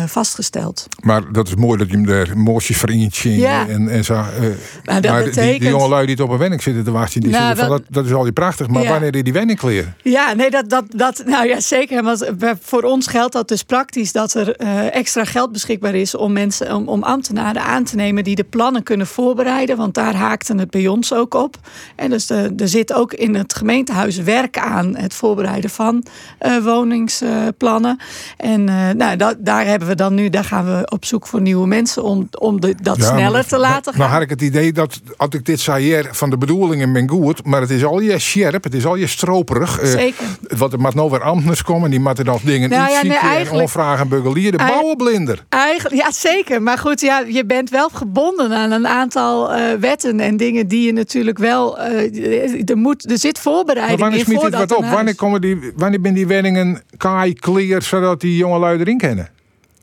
[0.07, 0.87] vastgesteld.
[1.01, 3.69] Maar dat is mooi dat je hem daar moosjes vriendje ja.
[3.69, 4.15] en, en zo.
[4.15, 5.35] maar dat betekent...
[5.35, 7.69] die, die jongelui die het op een wenning zitten te wachten, die nou, dat, van,
[7.69, 8.69] dat, dat, is al die prachtig.
[8.69, 8.89] Maar ja.
[8.89, 9.97] wanneer die die wenning kleren?
[10.03, 12.03] Ja, nee, dat, dat, dat, nou ja, zeker.
[12.03, 14.13] Want voor ons geldt dat dus praktisch.
[14.13, 18.25] Dat er uh, extra geld beschikbaar is om mensen, om, om ambtenaren aan te nemen
[18.25, 19.77] die de plannen kunnen voorbereiden.
[19.77, 21.57] Want daar haakte het bij ons ook op.
[21.97, 26.05] En dus de, er zit ook in het gemeentehuis werk aan het voorbereiden van
[26.41, 27.99] uh, woningsplannen.
[28.37, 31.41] en uh, nou, dat, daar hebben we dan nu, daar gaan we op zoek voor
[31.41, 34.01] nieuwe mensen om, om de, dat sneller te laten gaan.
[34.01, 37.45] Nou had ik het idee dat, als ik dit zei van de bedoelingen ben goed,
[37.45, 39.79] maar het is al je scherp, het is al je stroperig.
[39.83, 40.25] Zeker.
[40.57, 43.51] wat er moet nou weer ambtenaren komen, die moeten dan dingen nou, ja, nee, en
[43.51, 45.45] onvragen Buggelier, de bouwenblinder.
[45.49, 46.63] Eigenlijk, ja, zeker.
[46.63, 50.87] Maar goed, ja, je bent wel gebonden aan een aantal uh, wetten en dingen die
[50.87, 51.79] je natuurlijk wel.
[51.79, 54.45] Uh, er, moet, er zit voorbereiding maar wanneer in.
[54.45, 54.85] Het wat op?
[54.85, 59.29] Wanneer, komen die, wanneer ben die wenningen kaai, clear, zodat die jonge lui erin kennen?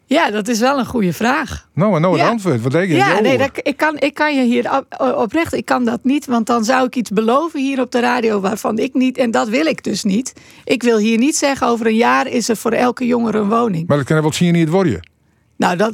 [0.09, 1.67] Ja, dat is wel een goede vraag.
[1.73, 2.29] Nou, nou het ja.
[2.29, 2.61] antwoord.
[2.61, 2.95] Wat denk je?
[2.95, 4.83] Ja, nee, dat, ik, kan, ik kan je hier
[5.15, 6.25] oprecht, ik kan dat niet.
[6.25, 9.47] Want dan zou ik iets beloven hier op de radio waarvan ik niet, en dat
[9.49, 10.33] wil ik dus niet.
[10.63, 13.87] Ik wil hier niet zeggen over een jaar is er voor elke jongere een woning.
[13.87, 14.99] Maar dat kan wel zien niet worden.
[15.59, 15.93] Nou, dat,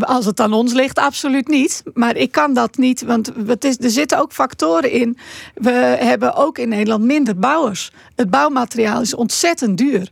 [0.00, 1.82] als het aan ons ligt, absoluut niet.
[1.94, 5.18] Maar ik kan dat niet, want het is, er zitten ook factoren in.
[5.54, 5.70] We
[6.00, 7.92] hebben ook in Nederland minder bouwers.
[8.14, 10.08] Het bouwmateriaal is ontzettend duur.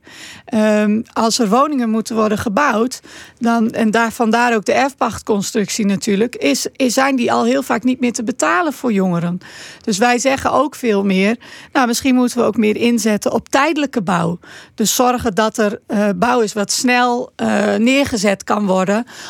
[0.54, 3.00] Um, als er woningen moeten worden gebouwd,
[3.38, 8.00] dan, en daar, vandaar ook de erfpachtconstructie natuurlijk, is, zijn die al heel vaak niet
[8.00, 9.38] meer te betalen voor jongeren.
[9.84, 11.36] Dus wij zeggen ook veel meer,
[11.72, 14.38] nou misschien moeten we ook meer inzetten op tijdelijke bouw.
[14.74, 18.88] Dus zorgen dat er uh, bouw is wat snel uh, neergezet kan worden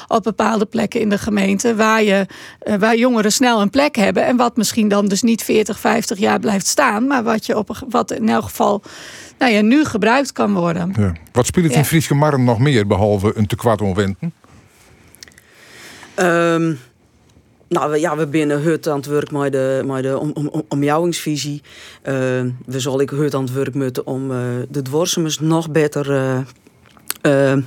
[0.09, 2.27] op bepaalde plekken in de gemeente, waar, je,
[2.64, 6.18] uh, waar jongeren snel een plek hebben en wat misschien dan dus niet 40, 50
[6.18, 8.83] jaar blijft staan, maar wat, je op, wat in elk geval
[9.38, 10.94] nou ja, nu gebruikt kan worden.
[10.99, 11.12] Ja.
[11.33, 14.33] Wat speelt het in Frieske Marm nog meer, behalve een tekwart omwenden?
[16.16, 16.79] Um,
[17.68, 21.62] nou ja, we binnen hut aan het werk met de, met de om, om, omjouwingsvisie.
[22.03, 22.14] Uh,
[22.66, 26.38] we zullen ik hut aan het werk moeten om uh, de dwarsemers nog beter uh,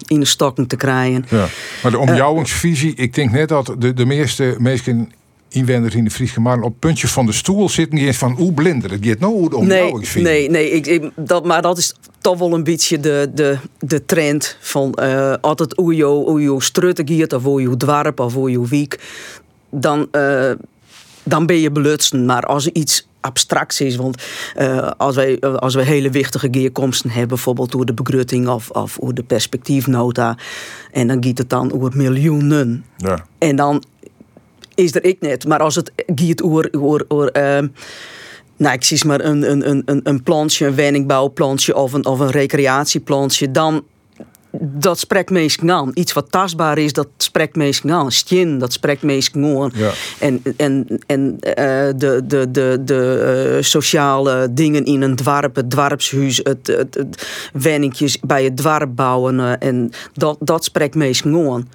[0.08, 1.26] in de stokken te krijgen.
[1.30, 1.48] Ja.
[1.84, 5.12] Maar de omjouwingsvisie, ik denk net dat de, de meeste mensen
[5.50, 7.98] inwoners in de Friese op puntje van de stoel zitten.
[7.98, 8.92] Die eens van hoe blinder.
[8.92, 10.22] Het gaat nou de omjouwingsvisie.
[10.22, 14.06] Nee, nee, nee ik, dat, maar dat is toch wel een beetje de, de, de
[14.06, 18.34] trend van uh, altijd hoe je, hoe je strutten giet of hoe je dwarp of
[18.34, 19.00] hoe je wiek
[19.70, 20.52] dan, uh,
[21.24, 22.26] dan ben je belutsen.
[22.26, 24.24] Maar als iets abstracts is, want
[24.58, 28.70] uh, als, wij, uh, als wij hele wichtige geerkomsten hebben, bijvoorbeeld door de begrutting of,
[28.70, 30.38] of door de perspectiefnota,
[30.92, 32.86] en dan gaat het dan over miljoenen.
[32.98, 33.26] Ja.
[33.38, 33.84] En dan
[34.76, 35.48] is er ik net.
[35.48, 37.68] Maar als het gaat over, over, over uh,
[38.58, 42.32] nou, ik zie maar een, een, een, een plantje, een woningbouwplantje of een, of een
[42.32, 43.84] recreatieplantje, dan
[44.60, 45.92] dat spreekt meest aan.
[45.94, 48.12] Iets wat tastbaar is, dat spreekt meest aan.
[48.12, 49.72] Stien, dat spreekt meest aan.
[49.74, 49.92] Ja.
[50.20, 51.54] En, en, en uh,
[51.96, 57.28] de, de, de, de uh, sociale dingen in een dwarp, het dwarpshuis, het, het, het
[58.22, 59.40] bij het dwarp bouwen.
[59.40, 61.68] Uh, en dat, dat spreekt meest aan.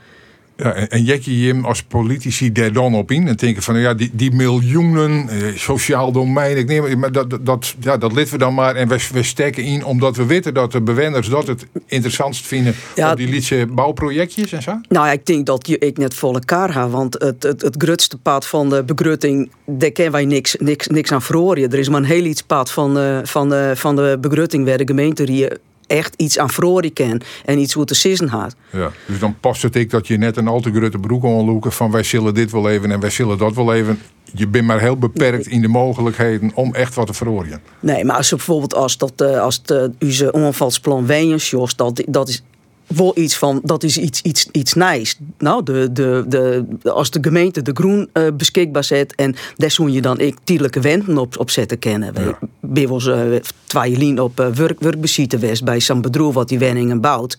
[0.63, 3.95] Ja, en, en je hem als politici daar dan op in en denken van ja,
[3.95, 8.39] die, die miljoenen, eh, sociaal domein, ik neem maar dat, dat, ja, dat lid we
[8.39, 11.67] dan maar en we, we steken in omdat we weten dat de bewoners dat het
[11.87, 14.81] interessantst vinden ja, die liedse bouwprojectjes en zo?
[14.89, 18.17] Nou ik denk dat je ik net voor elkaar ga, want het, het, het grutste
[18.17, 21.73] pad van de begrutting, daar kennen wij niks, niks, niks aan verhoren.
[21.73, 24.79] Er is maar een heel iets pad van, uh, van, de, van de begrutting waar
[24.79, 28.55] de gemeente hier echt iets aan vroren ken en iets hoe te sissen had.
[28.73, 31.73] Ja, dus dan past het ik dat je net een al te grote broek onloeken
[31.73, 33.99] van wij zullen dit wel even en wij zullen dat wel even.
[34.35, 37.61] Je bent maar heel beperkt in de mogelijkheden om echt wat te verhoren.
[37.81, 42.29] Nee, maar als je bijvoorbeeld als dat uh, als het uh, onvalsplan Wijens, dat, dat
[42.29, 42.43] is
[42.89, 45.15] wel iets van, dat is iets, iets, iets nice.
[45.39, 49.91] Nou, de, de, de, als de gemeente de groen uh, beschikbaar zet en daar zou
[49.91, 52.13] je dan ik tijdelijke wenden op, op zetten kennen.
[52.15, 52.39] Ja.
[52.61, 57.01] We hebben uh, twee op uh, werk, werkbezitten west bij San Bedroel wat die wenningen
[57.01, 57.39] bouwt.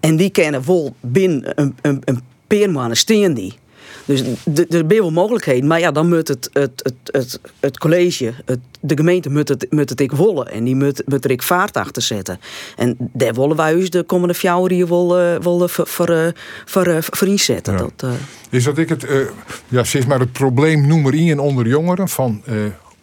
[0.00, 3.54] En die kennen wel binnen een, een, een steen die.
[4.04, 4.20] Dus
[4.54, 5.66] er zijn wel mogelijkheden.
[5.66, 9.66] Maar ja, dan moet het, het, het, het, het college, het, de gemeente moet het,
[9.70, 10.50] moet het ik willen.
[10.50, 12.40] En die moet, moet er ik vaart achter zetten.
[12.76, 16.32] En daar willen wij dus de komende vier hier wel, uh, wel voor, voor,
[16.64, 17.72] voor, voor inzetten.
[17.72, 17.78] Ja.
[17.78, 18.10] Dat, uh...
[18.50, 19.26] Is dat ik het, uh,
[19.68, 22.42] ja, zeg maar het probleem nummer 1 onder jongeren van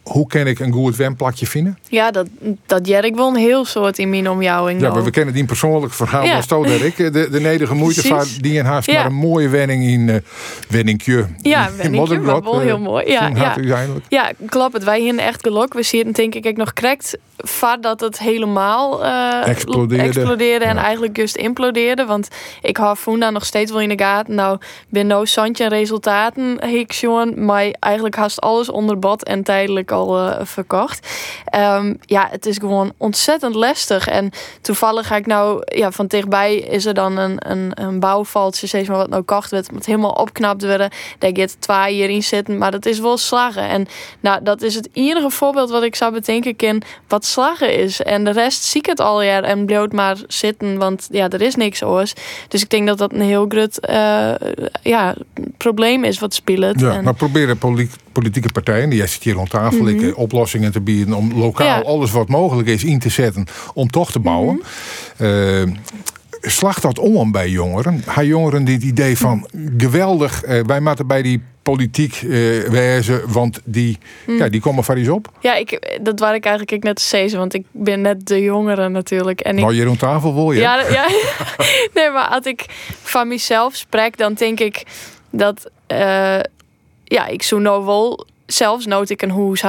[0.03, 1.77] hoe kan ik een goed wemplakje vinden?
[1.87, 2.27] Ja, dat,
[2.65, 4.81] dat Jerk wel een heel soort in mijn omjouwing.
[4.81, 6.41] Ja, maar we kennen die persoonlijk verhaal ja.
[6.41, 8.93] van ik De, de nederige moeite van die en haast ja.
[8.93, 10.15] maar een mooie wenning in uh,
[10.69, 11.25] Wenningje.
[11.41, 13.11] Ja, Wenningje, maar wel heel mooi.
[13.11, 13.91] Ja, ja.
[14.09, 14.83] ja, klopt het.
[14.83, 15.73] Wij hier echt geluk.
[15.73, 17.17] We zien denk ik nog correct
[17.81, 22.05] dat het helemaal uh, explodeerde, explodeerde en eigenlijk just implodeerde.
[22.05, 22.27] Want
[22.61, 24.35] ik hou Funda nog steeds wel in de gaten.
[24.35, 24.57] Nou,
[24.89, 26.93] ben nou Santje en resultaten, ik
[27.35, 31.07] maar eigenlijk haast alles onder bad en tijdelijk al uh, verkocht.
[31.55, 34.07] Um, ja, het is gewoon ontzettend lastig.
[34.07, 38.67] En toevallig ga ik nou, ja, van dichtbij is er dan een, een, een bouwvaltje,
[38.67, 40.89] steeds maar wat nou kocht werd, het helemaal opknapt worden.
[41.19, 43.67] Daar gaat twee hierin zitten, maar dat is wel slagen.
[43.67, 43.87] En
[44.19, 48.01] nou, dat is het enige voorbeeld wat ik zou bedenken kan, wat slagen is.
[48.01, 51.41] En de rest zie ik het al jaar en bloot maar zitten, want ja, er
[51.41, 52.13] is niks oors.
[52.47, 54.31] Dus ik denk dat dat een heel groot uh,
[54.81, 55.15] ja,
[55.57, 56.79] probleem is wat speelt.
[56.79, 57.03] Ja, en...
[57.03, 57.57] maar proberen
[58.11, 60.13] politieke partijen, die zit hier rond tafel, mm -hmm.
[60.13, 61.87] oplossingen te bieden om lokaal ja.
[61.87, 64.55] alles wat mogelijk is in te zetten om toch te bouwen.
[64.55, 64.61] Mm
[65.17, 65.27] -hmm.
[65.27, 65.75] uh,
[66.41, 68.03] slacht dat om bij jongeren?
[68.05, 73.61] Haar jongeren dit idee van geweldig, uh, wij moeten bij die politiek uh, wijzen, want
[73.63, 74.37] die, mm.
[74.37, 75.31] ja, die komen van iets op.
[75.39, 78.89] Ja, ik, dat waar ik eigenlijk ik net steeds, want ik ben net de jongere
[78.89, 79.39] natuurlijk.
[79.39, 80.59] En nou, ik, je rond tafel wil je?
[80.59, 81.07] Ja, ja,
[81.95, 82.65] nee, maar als ik
[83.01, 84.83] van mezelf spreek, dan denk ik
[85.29, 85.97] dat, uh,
[87.03, 89.61] ja, ik zou nou wel zelfs nood ik een hoes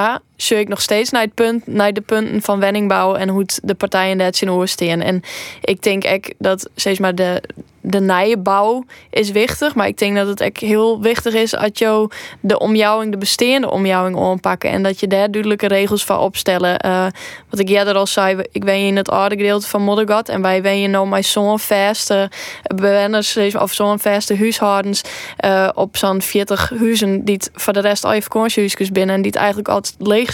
[0.50, 4.18] ik nog steeds naar, het punt, naar de punten van wenningbouw en hoe de partijen
[4.18, 5.00] dat zien staan.
[5.00, 5.22] En
[5.60, 7.42] ik denk echt dat steeds maar de,
[7.82, 9.74] de nije bouw is wichtig.
[9.74, 12.08] Maar ik denk dat het ook heel wichtig is dat je
[12.40, 14.70] de omjouwing, de bestaande omjouwing aanpakken.
[14.70, 16.86] En dat je daar duidelijke regels voor opstellen.
[16.86, 17.06] Uh,
[17.50, 20.28] wat ik eerder al zei, ik ben in het oude gedeelte van Moddergat.
[20.28, 22.30] En wij ben je nou met zo'n vaste
[22.74, 25.02] bewoners of zo'n vaste huishoudens
[25.44, 29.22] uh, op zo'n 40 huizen die het voor de rest al je vakantiehuisjes binnen en
[29.22, 30.31] die het eigenlijk altijd leeg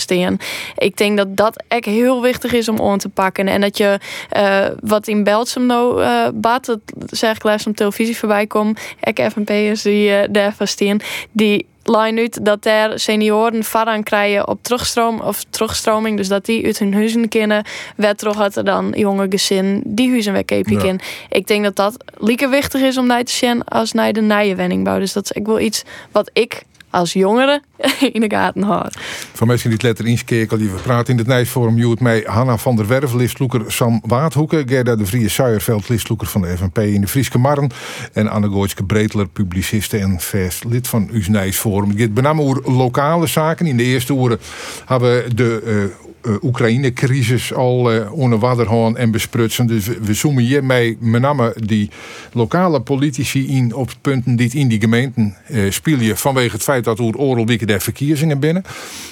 [0.76, 3.48] Ik denk dat dat echt heel wichtig is om aan te pakken.
[3.48, 3.98] En dat je
[4.36, 8.76] uh, wat in Belgium nou uh, baat, dat zeg ik laatst op televisie voorbij kom,
[9.00, 14.62] ik FNP'ers die uh, daar staan, die line uit dat er senioren aan krijgen op
[14.62, 16.16] terugstroom of terugstroming.
[16.16, 17.64] Dus dat die uit hun huizen kunnen.
[17.96, 20.96] Werd terug had er dan jonge gezin die huizen wegkepen ja.
[21.28, 24.54] Ik denk dat dat lieke wichtig is om naar te zien als naar de nije
[24.54, 24.98] wenningbouw.
[24.98, 25.82] Dus dat is ik wil iets
[26.12, 27.62] wat ik als jongeren
[28.12, 28.92] in de gaten houden.
[29.32, 32.56] Voor mensen die het letter inskeken, die we praten in het Nijsforum, het mij Hanna
[32.56, 37.00] van der Werf, listloeker Sam Waadhoeken, Gerda de Vrie Suijerveld, listloeker van de FNP in
[37.00, 37.70] de Frieske Marren
[38.12, 42.14] en Anne Gooitske Breedler, publiciste en vast lid van uw Nijsforum.
[42.14, 43.66] Benamen over lokale zaken.
[43.66, 44.38] In de eerste uren
[44.84, 45.90] hebben we de
[46.22, 49.66] uh, Oekraïne-crisis al uh, onder water en besprutsen.
[49.66, 51.90] Dus we, we zoomen hiermee met name die
[52.32, 56.16] lokale politici in op punten die in die gemeenten uh, spelen.
[56.16, 58.62] Vanwege het feit dat er oorlog de verkiezingen binnen.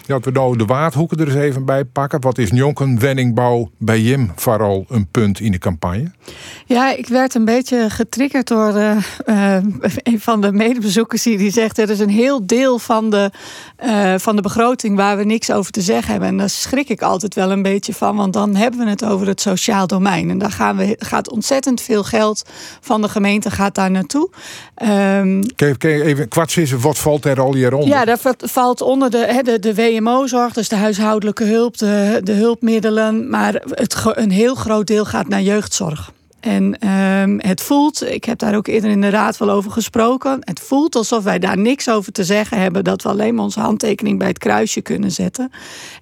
[0.07, 2.21] Dat we nou de waardhoeken er eens even bij pakken.
[2.21, 6.11] Wat is Jonken Wenningbouw bij Jim vooral een punt in de campagne?
[6.67, 8.75] Ja, ik werd een beetje getriggerd door
[10.03, 11.79] een van de medebezoekers die zegt...
[11.79, 13.31] er is een heel deel van de,
[14.19, 16.29] van de begroting waar we niks over te zeggen hebben.
[16.29, 19.27] En daar schrik ik altijd wel een beetje van, want dan hebben we het over
[19.27, 20.31] het sociaal domein.
[20.31, 22.43] En daar gaan we, gaat ontzettend veel geld
[22.81, 24.31] van de gemeente gaat daar naartoe.
[24.83, 27.56] Um, kun, je, even kwartsissen, wat valt er al
[27.87, 33.31] Ja, daar valt onder de, de, de WMO-zorg, dus de huishoudelijke hulp, de, de hulpmiddelen.
[33.31, 36.14] Maar het, een heel groot deel gaat naar jeugdzorg.
[36.47, 40.38] En um, het voelt, ik heb daar ook eerder in de raad wel over gesproken.
[40.40, 42.85] Het voelt alsof wij daar niks over te zeggen hebben.
[42.85, 45.51] Dat we alleen maar onze handtekening bij het kruisje kunnen zetten.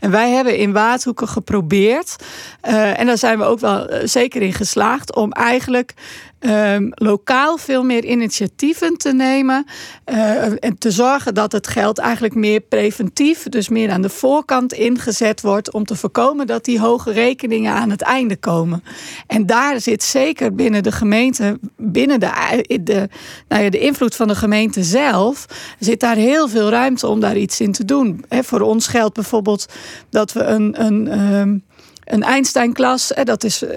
[0.00, 2.16] En wij hebben in Waadhoeken geprobeerd.
[2.68, 5.14] Uh, en daar zijn we ook wel uh, zeker in geslaagd.
[5.14, 5.94] Om eigenlijk
[6.46, 9.66] um, lokaal veel meer initiatieven te nemen.
[10.06, 14.72] Uh, en te zorgen dat het geld eigenlijk meer preventief, dus meer aan de voorkant
[14.72, 15.72] ingezet wordt.
[15.72, 18.84] Om te voorkomen dat die hoge rekeningen aan het einde komen.
[19.26, 23.08] En daar zit zeker binnen de gemeente, binnen de, de,
[23.48, 25.46] nou ja, de invloed van de gemeente zelf,
[25.78, 28.24] zit daar heel veel ruimte om daar iets in te doen.
[28.28, 29.66] Voor ons geldt bijvoorbeeld
[30.10, 30.84] dat we een.
[30.84, 31.64] een um,
[32.04, 33.12] een Einstein-klas.
[33.24, 33.70] Dat is uh,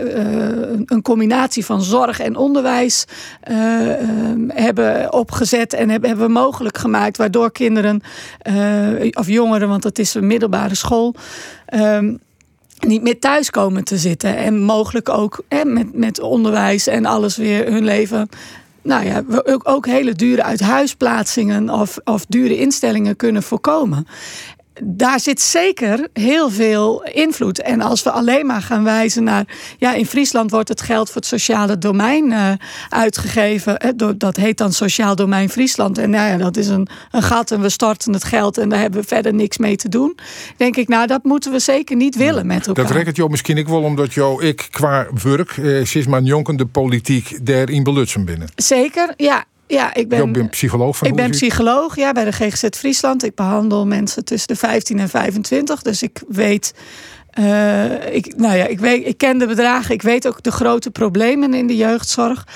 [0.85, 3.05] een combinatie van zorg en onderwijs
[3.51, 3.57] uh,
[4.47, 8.01] hebben opgezet en hebben, hebben mogelijk gemaakt, waardoor kinderen
[9.11, 11.15] of jongeren, want het is een middelbare school.
[11.73, 12.19] Um,
[12.79, 14.37] niet meer thuis komen te zitten.
[14.37, 18.29] En mogelijk ook met, met onderwijs en alles weer hun leven
[18.87, 24.07] nou ja, ook, ook hele dure uithuisplaatsingen of, of dure instellingen kunnen voorkomen
[24.83, 27.61] daar zit zeker heel veel invloed.
[27.61, 29.45] En als we alleen maar gaan wijzen naar.
[29.77, 32.51] Ja, in Friesland wordt het geld voor het sociale domein uh,
[32.89, 33.95] uitgegeven.
[34.17, 35.97] Dat heet dan Sociaal Domein Friesland.
[35.97, 38.79] En nou ja, dat is een, een gat en we storten het geld en daar
[38.79, 40.17] hebben we verder niks mee te doen.
[40.57, 42.85] Denk ik, nou, dat moeten we zeker niet willen met elkaar.
[42.85, 46.55] Dat rekent jou misschien ik wel omdat jou, ik qua werk, eh, sinds mijn jonken
[46.55, 48.47] de politiek daar in belutsen binnen.
[48.55, 49.45] Zeker, ja.
[49.67, 53.23] Ja, ik ben, ben psycholoog van Ik ben psycholoog, ja, bij de GGZ Friesland.
[53.23, 55.82] Ik behandel mensen tussen de 15 en 25.
[55.82, 56.73] Dus ik weet.
[57.39, 59.93] Uh, ik, nou ja, ik, weet, ik ken de bedragen.
[59.93, 62.47] Ik weet ook de grote problemen in de jeugdzorg.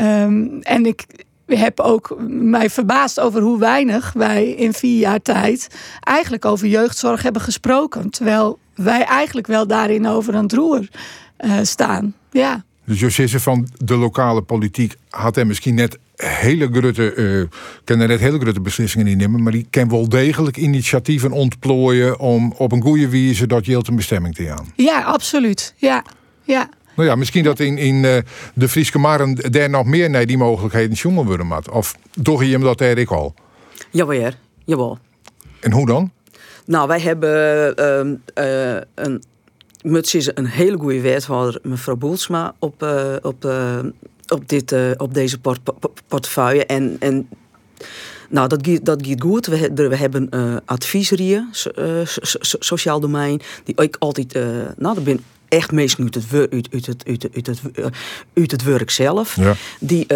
[0.00, 1.06] Um, en ik
[1.46, 5.68] heb ook mij verbaasd over hoe weinig wij in vier jaar tijd
[6.00, 8.10] eigenlijk over jeugdzorg hebben gesproken.
[8.10, 10.88] Terwijl wij eigenlijk wel daarin over een het roer
[11.40, 12.14] uh, staan.
[12.30, 12.64] Ja.
[12.84, 17.44] Dus Josisse van de lokale politiek had er misschien net hele grote, uh,
[17.84, 22.18] kan er net hele grote beslissingen in nemen, maar die kan wel degelijk initiatieven ontplooien
[22.18, 24.72] om op een goede wijze dat je een bestemming te gaan.
[24.76, 25.74] Ja, absoluut.
[25.76, 26.04] Ja,
[26.42, 26.68] ja.
[26.96, 28.16] Nou ja, misschien dat in, in uh,
[28.54, 31.70] de Friese Maren daar nog meer naar die mogelijkheden jongen worden had.
[31.70, 33.34] Of toch je hem dat er ik al?
[33.90, 34.32] Jawel,
[34.64, 34.98] jawel.
[35.60, 36.10] En hoe dan?
[36.66, 37.74] Nou, wij hebben
[38.36, 39.22] uh, uh, een
[39.82, 43.44] Muts is een hele goede wethouder, mevrouw Boelsma, op, uh, op,
[44.28, 45.60] op, dit, uh, op deze port
[46.08, 46.66] portefeuille.
[46.66, 47.28] En, en
[48.28, 49.46] nou, dat dat gaat goed.
[49.46, 50.56] We, we hebben uh,
[52.04, 54.32] so, sociaal domein, die ik altijd,
[54.76, 57.60] nou, dat ben echt meestal uit het, uit, uit, het, uit, uit, het,
[58.34, 59.36] uit het werk zelf.
[59.36, 59.54] Ja.
[59.80, 60.06] Die,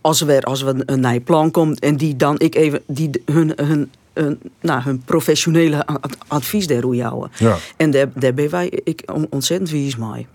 [0.00, 3.52] als er als we een nieuw plan komt en die dan ik even die hun,
[3.56, 5.86] hun een, nou, hun professionele
[6.28, 7.30] advies daar houden.
[7.38, 7.56] Ja.
[7.76, 10.26] En daar, daar ben wij ik ontzettend wies mee.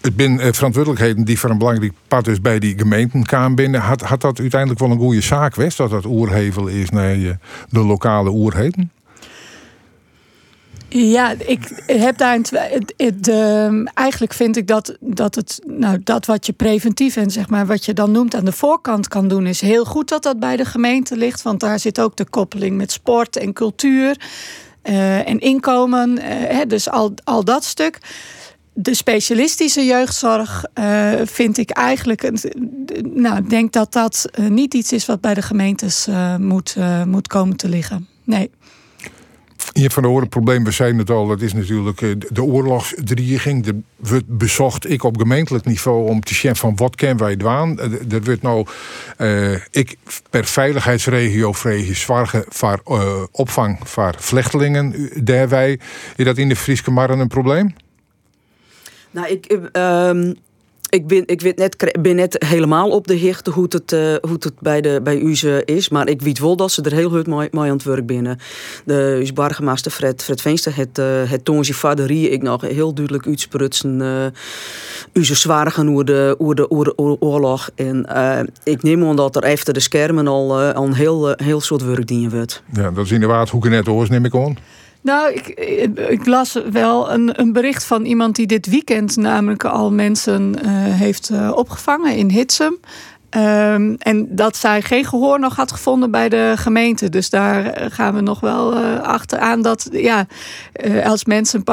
[0.00, 3.80] Het zijn uh, verantwoordelijkheden die voor een belangrijk part dus bij die gemeenten kwamen binnen.
[3.80, 7.80] Had, had dat uiteindelijk wel een goede zaak geweest dat dat oerhevel is naar de
[7.80, 8.90] lokale oerheden?
[10.88, 12.46] Ja, ik heb daar een
[12.96, 13.30] het,
[13.94, 17.84] eigenlijk vind ik dat, dat het, nou, dat wat je preventief en zeg maar wat
[17.84, 20.64] je dan noemt aan de voorkant kan doen, is heel goed dat dat bij de
[20.64, 21.42] gemeente ligt.
[21.42, 24.16] Want daar zit ook de koppeling met sport en cultuur
[24.82, 26.18] uh, en inkomen.
[26.22, 27.98] Uh, dus al, al dat stuk.
[28.78, 32.30] De specialistische jeugdzorg uh, vind ik eigenlijk.
[33.14, 36.08] Nou, ik denk dat dat niet iets is wat bij de gemeentes
[36.38, 38.08] moet, moet komen te liggen.
[38.24, 38.50] Nee.
[39.72, 43.64] Je van de horen probleem, we zijn het al, dat is natuurlijk eh, de oorlogsdreiging.
[43.64, 47.78] De wordt bezocht ik op gemeentelijk niveau om te zien van wat kennen wij doen.
[47.78, 48.66] Eh, er wordt nou,
[49.18, 49.96] uh, ik
[50.30, 55.10] per veiligheidsregio voor uh, opvang voor vluchtelingen
[55.48, 55.78] wij
[56.16, 57.74] Is dat in de Friese Marren een probleem?
[59.16, 60.34] Nou, ik, um,
[60.88, 64.36] ik ben, ik weet net, ben net helemaal op de hichte hoe het, uh, hoe
[64.38, 65.88] het bij, de, bij u is.
[65.88, 68.38] Maar ik weet wel dat ze er heel goed mooi, mooi aan het werk binnen.
[68.84, 74.00] De bargemaster Fred, Fred Veenster het, uh, het toonje vaderie ik nog heel duidelijk uitsprutsen.
[74.00, 74.26] Uh,
[75.12, 76.68] u zware gaan over de, over de,
[77.20, 77.70] oorlog.
[77.74, 78.06] En
[78.64, 82.06] ik neem aan dat er even de schermen al, al een heel, heel soort werk
[82.06, 82.62] dienen wordt.
[82.72, 84.56] Ja, dat is inderdaad hoe ik net hoor, neem ik aan.
[85.06, 85.48] Nou, ik,
[86.08, 90.70] ik, las wel een, een, bericht van iemand die dit weekend namelijk al mensen uh,
[90.72, 92.78] heeft uh, opgevangen in Hitsum.
[93.36, 97.08] Um, en dat zij geen gehoor nog had gevonden bij de gemeente.
[97.08, 100.26] Dus daar gaan we nog wel uh, achteraan dat, ja,
[100.84, 101.64] uh, als mensen,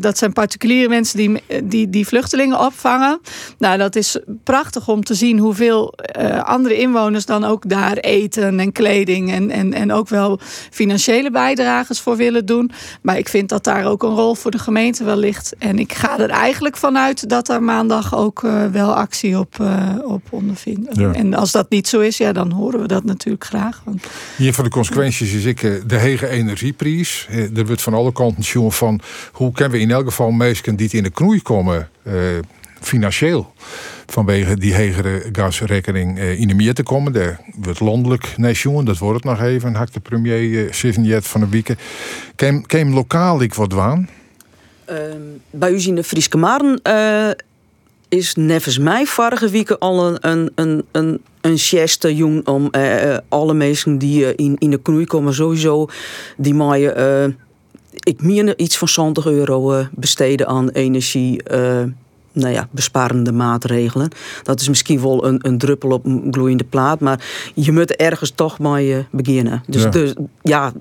[0.00, 3.20] dat zijn particuliere mensen die, die, die vluchtelingen opvangen.
[3.58, 5.94] Nou, dat is prachtig om te zien hoeveel
[6.42, 10.38] andere inwoners dan ook daar eten en kleding en, en, en ook wel
[10.70, 12.70] financiële bijdrages voor willen doen.
[13.02, 15.54] Maar ik vind dat daar ook een rol voor de gemeente wel ligt.
[15.58, 18.40] En ik ga er eigenlijk vanuit dat er maandag ook
[18.72, 19.56] wel actie op,
[20.04, 20.89] op ondervindt.
[20.96, 23.82] En als dat niet zo is, ja, dan horen we dat natuurlijk graag.
[23.84, 24.06] Want...
[24.36, 27.26] Hier van de consequenties is ik eh, de hege energieprijs.
[27.30, 29.00] Eh, er wordt van alle kanten zien van
[29.32, 32.14] hoe kunnen we in elk geval mensen die in de knoei komen, eh,
[32.80, 33.52] financieel
[34.06, 37.12] vanwege die hegere gasrekening in de meer te komen.
[37.12, 41.48] Daar wordt landelijk nation, dat wordt het nog even, hakt de premier uh, van de
[41.48, 41.78] Wieken.
[42.66, 44.08] Kem lokaal ik wat waan?
[44.90, 44.96] Uh,
[45.50, 46.80] bij u in de Frieske Maren
[48.10, 53.16] is nevens mij vorige week al een, een, een, een, een geste jong om uh,
[53.28, 55.88] alle mensen die uh, in, in de knoei komen sowieso
[56.36, 57.34] die maaien uh,
[57.92, 61.42] ik meer iets van 20 euro besteden aan energie
[62.32, 64.10] nou ja, besparende maatregelen.
[64.42, 67.24] Dat is misschien wel een, een druppel op een gloeiende plaat, maar
[67.54, 69.62] je moet ergens toch mee uh, beginnen.
[69.66, 70.72] Dus ja, dus, ja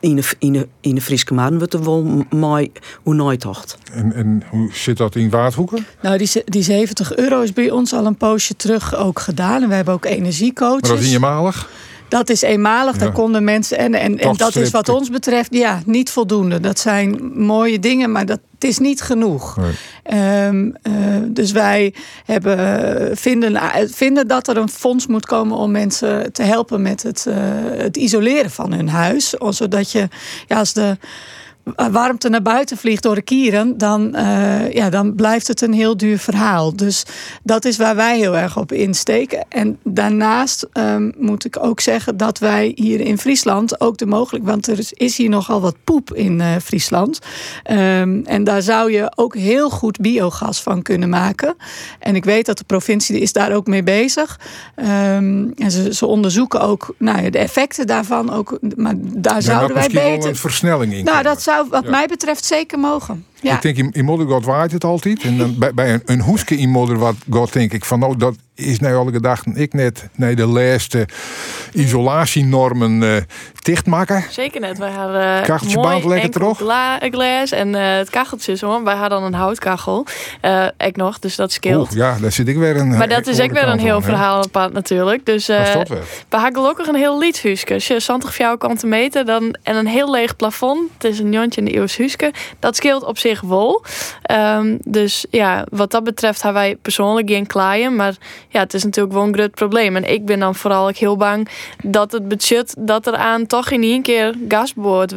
[0.00, 3.78] in de, in de, in de Friese maanden wordt er wel mooi hoe nooit tocht.
[3.92, 5.86] En, en hoe zit dat in Waardhoeken?
[6.02, 9.62] Nou, die, die 70 euro is bij ons al een poosje terug ook gedaan.
[9.62, 10.80] En we hebben ook energiecoaches.
[10.80, 11.68] Maar dat is in je malig?
[12.08, 13.78] Dat is eenmalig, daar konden mensen.
[13.78, 16.60] En, en, en dat is wat ons betreft, ja, niet voldoende.
[16.60, 19.58] Dat zijn mooie dingen, maar dat is niet genoeg.
[20.02, 20.92] Ehm, eh,
[21.26, 21.94] dus wij
[22.24, 27.24] hebben, vinden, vinden dat er een fonds moet komen om mensen te helpen met het,
[27.28, 27.34] uh,
[27.70, 29.34] het isoleren van hun huis.
[29.48, 30.08] Zodat je,
[30.46, 30.96] ja, als de
[31.76, 35.96] warmte naar buiten vliegt door de kieren, dan, uh, ja, dan blijft het een heel
[35.96, 36.76] duur verhaal.
[36.76, 37.04] Dus
[37.42, 39.44] dat is waar wij heel erg op insteken.
[39.48, 44.44] En daarnaast um, moet ik ook zeggen dat wij hier in Friesland ook de mogelijk,
[44.44, 47.18] want er is, hier nogal wat poep in uh, Friesland.
[47.70, 51.56] Um, en daar zou je ook heel goed biogas van kunnen maken.
[51.98, 54.40] En ik weet dat de provincie is daar ook mee bezig.
[54.76, 58.32] Um, en ze, ze onderzoeken ook nou ja, de effecten daarvan.
[58.32, 60.28] Ook, maar daar zouden wij beter.
[60.28, 61.04] een versnelling in.
[61.04, 63.24] Nou, dat zou wat mij betreft zeker mogen.
[63.40, 63.54] Ja.
[63.54, 65.22] Ik denk, in, in waait het altijd.
[65.22, 67.98] En dan bij, bij een, een hoeske in Moddergat denk ik van...
[67.98, 71.08] nou, dat is nou alle gedachten ik net nee, de laatste
[71.72, 73.16] isolatienormen uh,
[73.62, 74.24] dichtmaken.
[74.30, 74.78] Zeker net.
[74.78, 76.56] Wij hadden uh, mooi lekker terug.
[76.98, 78.82] glas en uh, het kacheltje zo.
[78.82, 80.06] Wij hadden een houtkachel.
[80.42, 81.92] Uh, ik nog, dus dat scheelt.
[81.92, 82.88] ja, daar zit ik weer een...
[82.88, 85.26] Maar dat is ook weer een heel verhaal apart natuurlijk.
[85.26, 87.74] Dus uh, we hebben gelukkig een heel liedhuiske.
[87.74, 90.90] Als je 20 voor jou kan te meten dan, en een heel leeg plafond.
[90.94, 92.32] Het is een jontje in de eeuwshuiske.
[92.58, 93.84] Dat scheelt op zich wel.
[94.30, 97.96] Um, dus ja, wat dat betreft hebben wij persoonlijk geen klaaien.
[97.96, 98.14] Maar
[98.48, 99.96] ja, het is natuurlijk wel een groot probleem.
[99.96, 101.48] En ik ben dan vooral heel bang
[101.84, 105.14] dat het budget dat er aan toch in één keer gas wordt.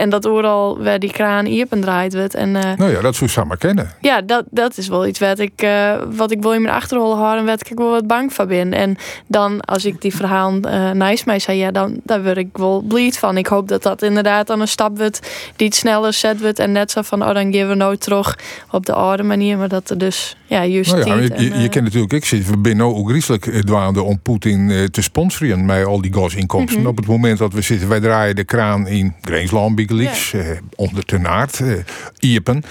[0.00, 2.34] En dat overal waar die kraan iepen draait wordt.
[2.34, 3.90] En, uh, nou ja, dat zou samen kennen.
[4.00, 7.16] Ja, dat, dat is wel iets wat ik, uh, wat ik wil in mijn achterhol
[7.16, 8.72] houden, waar ik wel wat bang van ben.
[8.72, 8.96] En
[9.26, 12.80] dan, als ik die verhaal uh, naast mij zei, ja, dan daar word ik wel
[12.80, 13.36] blij van.
[13.36, 15.20] Ik hoop dat dat inderdaad dan een stap wordt
[15.56, 16.58] die het sneller zet wordt.
[16.58, 18.38] En net zo van, oh, dan geven we nooit terug
[18.70, 19.58] op de oude manier.
[19.58, 22.50] Maar dat er dus, ja, juist nou ja, je, je, je kent natuurlijk, ik zit,
[22.50, 26.78] we binnen ook griezelig dwaande om Poetin te sponsoren met al die gasinkomsten.
[26.78, 26.90] Mm -hmm.
[26.90, 30.54] Op het moment dat we zitten, wij draaien de kraan in Greensland, Biggelix, ja.
[30.76, 31.60] onder de naard,
[32.18, 32.62] Iepen.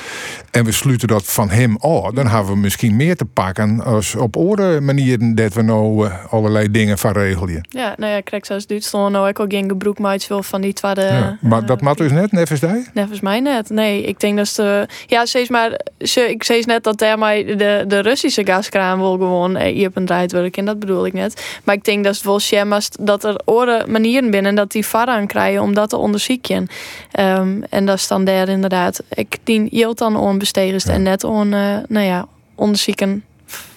[0.52, 4.16] En we sluiten dat van hem oh, dan hebben we misschien meer te pakken als
[4.16, 7.68] op orde manieren dat we nou uh, allerlei dingen van regelen.
[7.70, 11.02] Ja, nou ja, kijk, zoals Duitsland nou ik ook geen gebroekmaats wil van die tweede.
[11.02, 12.86] Ja, maar dat mat dus net, nevens jij?
[12.94, 13.70] Nevens mij net.
[13.70, 17.84] Nee, ik denk dat de ja, steeds maar ze, ik zei net dat mij de,
[17.88, 20.66] de Russische gaskraan wil gewoon eh, een draait werken.
[20.66, 21.60] Dat bedoel ik net.
[21.64, 22.40] Maar ik denk dat het wel
[23.00, 26.68] dat er orde manieren binnen dat die varaan krijgen om dat te onderzoeken.
[27.20, 29.04] Um, en dat is dan daar inderdaad.
[29.10, 30.92] Ik dien Jilt dan onbestegers ja.
[30.92, 33.24] en net on, uh, nou ja, onderzoeken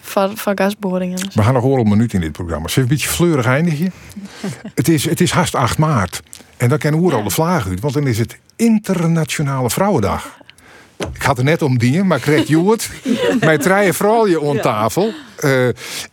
[0.00, 1.18] van, van gasboringen.
[1.34, 2.68] We gaan nog horen een minuut in dit programma.
[2.68, 3.90] Ze een beetje fleurig eindigje.
[4.74, 6.22] het, is, het is haast 8 maart.
[6.56, 7.80] En dan kan horen al de vlaag uit.
[7.80, 10.40] Want dan is het Internationale Vrouwendag.
[11.14, 12.90] Ik had er net om dienen, maar kreeg je het.
[13.40, 15.12] Met drie vrouwen om tafel.
[15.40, 15.68] Uh,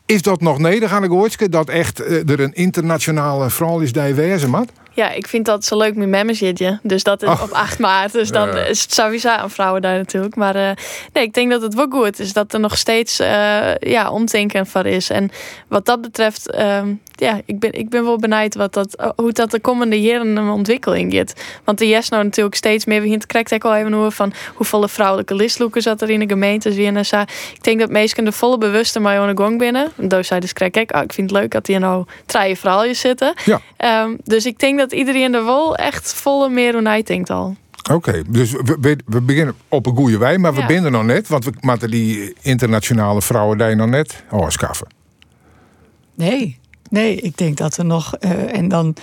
[0.06, 1.50] is dat nog nederig Goortske?
[1.50, 4.72] Dat echt uh, er een internationale vrouw is wezen mat?
[5.00, 6.80] Ja, ik vind dat zo leuk met membershipje.
[6.84, 7.41] Dus dat is oh.
[7.41, 8.12] op 8 maart.
[8.12, 8.64] Dus dan ja.
[8.64, 10.36] is het sowieso aan vrouwen daar natuurlijk.
[10.36, 10.72] Maar uh,
[11.14, 14.68] nee, ik denk dat het wel goed is dat er nog steeds uh, ja, omdenken
[14.68, 15.10] van is.
[15.10, 15.32] En
[15.68, 16.82] wat dat betreft, uh,
[17.16, 20.50] ja, ik ben, ik ben wel benieuwd wat dat, hoe dat de komende jaren een
[20.50, 21.34] ontwikkeling gaat.
[21.64, 23.26] Want de yes nou natuurlijk steeds meer begint.
[23.26, 26.95] Krijgt ik al even hoor van hoeveel vrouwelijke listloekers dat er in de gemeentes weer
[26.95, 27.22] en zo.
[27.54, 29.91] Ik denk dat mensen de volle bewuste maar aan de gang binnen.
[29.95, 32.95] Daar zei dus krijg ik, oh, ik vind het leuk dat hier nou drie vrouwen
[32.95, 33.34] zitten.
[33.45, 33.62] Ja.
[34.04, 37.56] Um, dus ik denk dat iedereen er wel echt volle meer hoe denkt al.
[37.92, 40.66] Oké, okay, dus we, we, beginnen op een goede wij, maar we ja.
[40.66, 44.88] binnen nog net, want we moeten die internationale vrouwen daar nog net afschaffen.
[46.16, 46.60] Nee,
[46.90, 48.96] nee, ik denk dat er nog, uh, en dan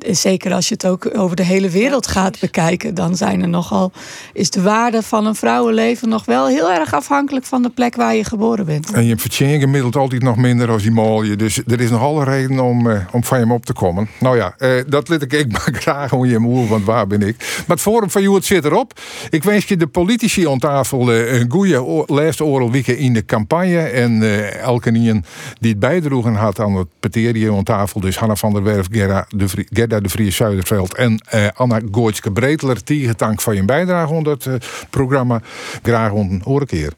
[0.00, 3.92] zeker als je het ook over de hele wereld gaat bekijken, dan zijn er nogal,
[4.32, 8.14] is de waarde van een vrouwenleven nog wel heel erg afhankelijk van de plek waar
[8.14, 8.92] je geboren bent.
[8.92, 11.36] En je verdient gemiddeld altijd nog minder als die mooie.
[11.36, 14.08] Dus er is nog alle reden om, uh, om van hem op te komen.
[14.20, 17.22] Nou ja, uh, dat let ik, ik maar graag om je moe, want waar ben
[17.22, 17.36] ik?
[17.38, 19.00] Maar het forum van Joet zit erop.
[19.30, 23.24] Ik wens je de politici aan tafel uh, een goede laatste oral weken in de
[23.24, 23.78] campagne.
[23.78, 24.22] En
[24.60, 28.00] elke die het bijdroegen had aan het peterium aan tafel.
[28.00, 29.66] Dus Hanna van der Werf, Gerda de Vries.
[29.76, 32.82] Gerda de Vries Zuiderveld en uh, Anna Goortske Breteler.
[32.82, 34.54] Tegen dank van je bijdrage onder het uh,
[34.90, 35.40] programma.
[35.82, 36.92] Graag een keer.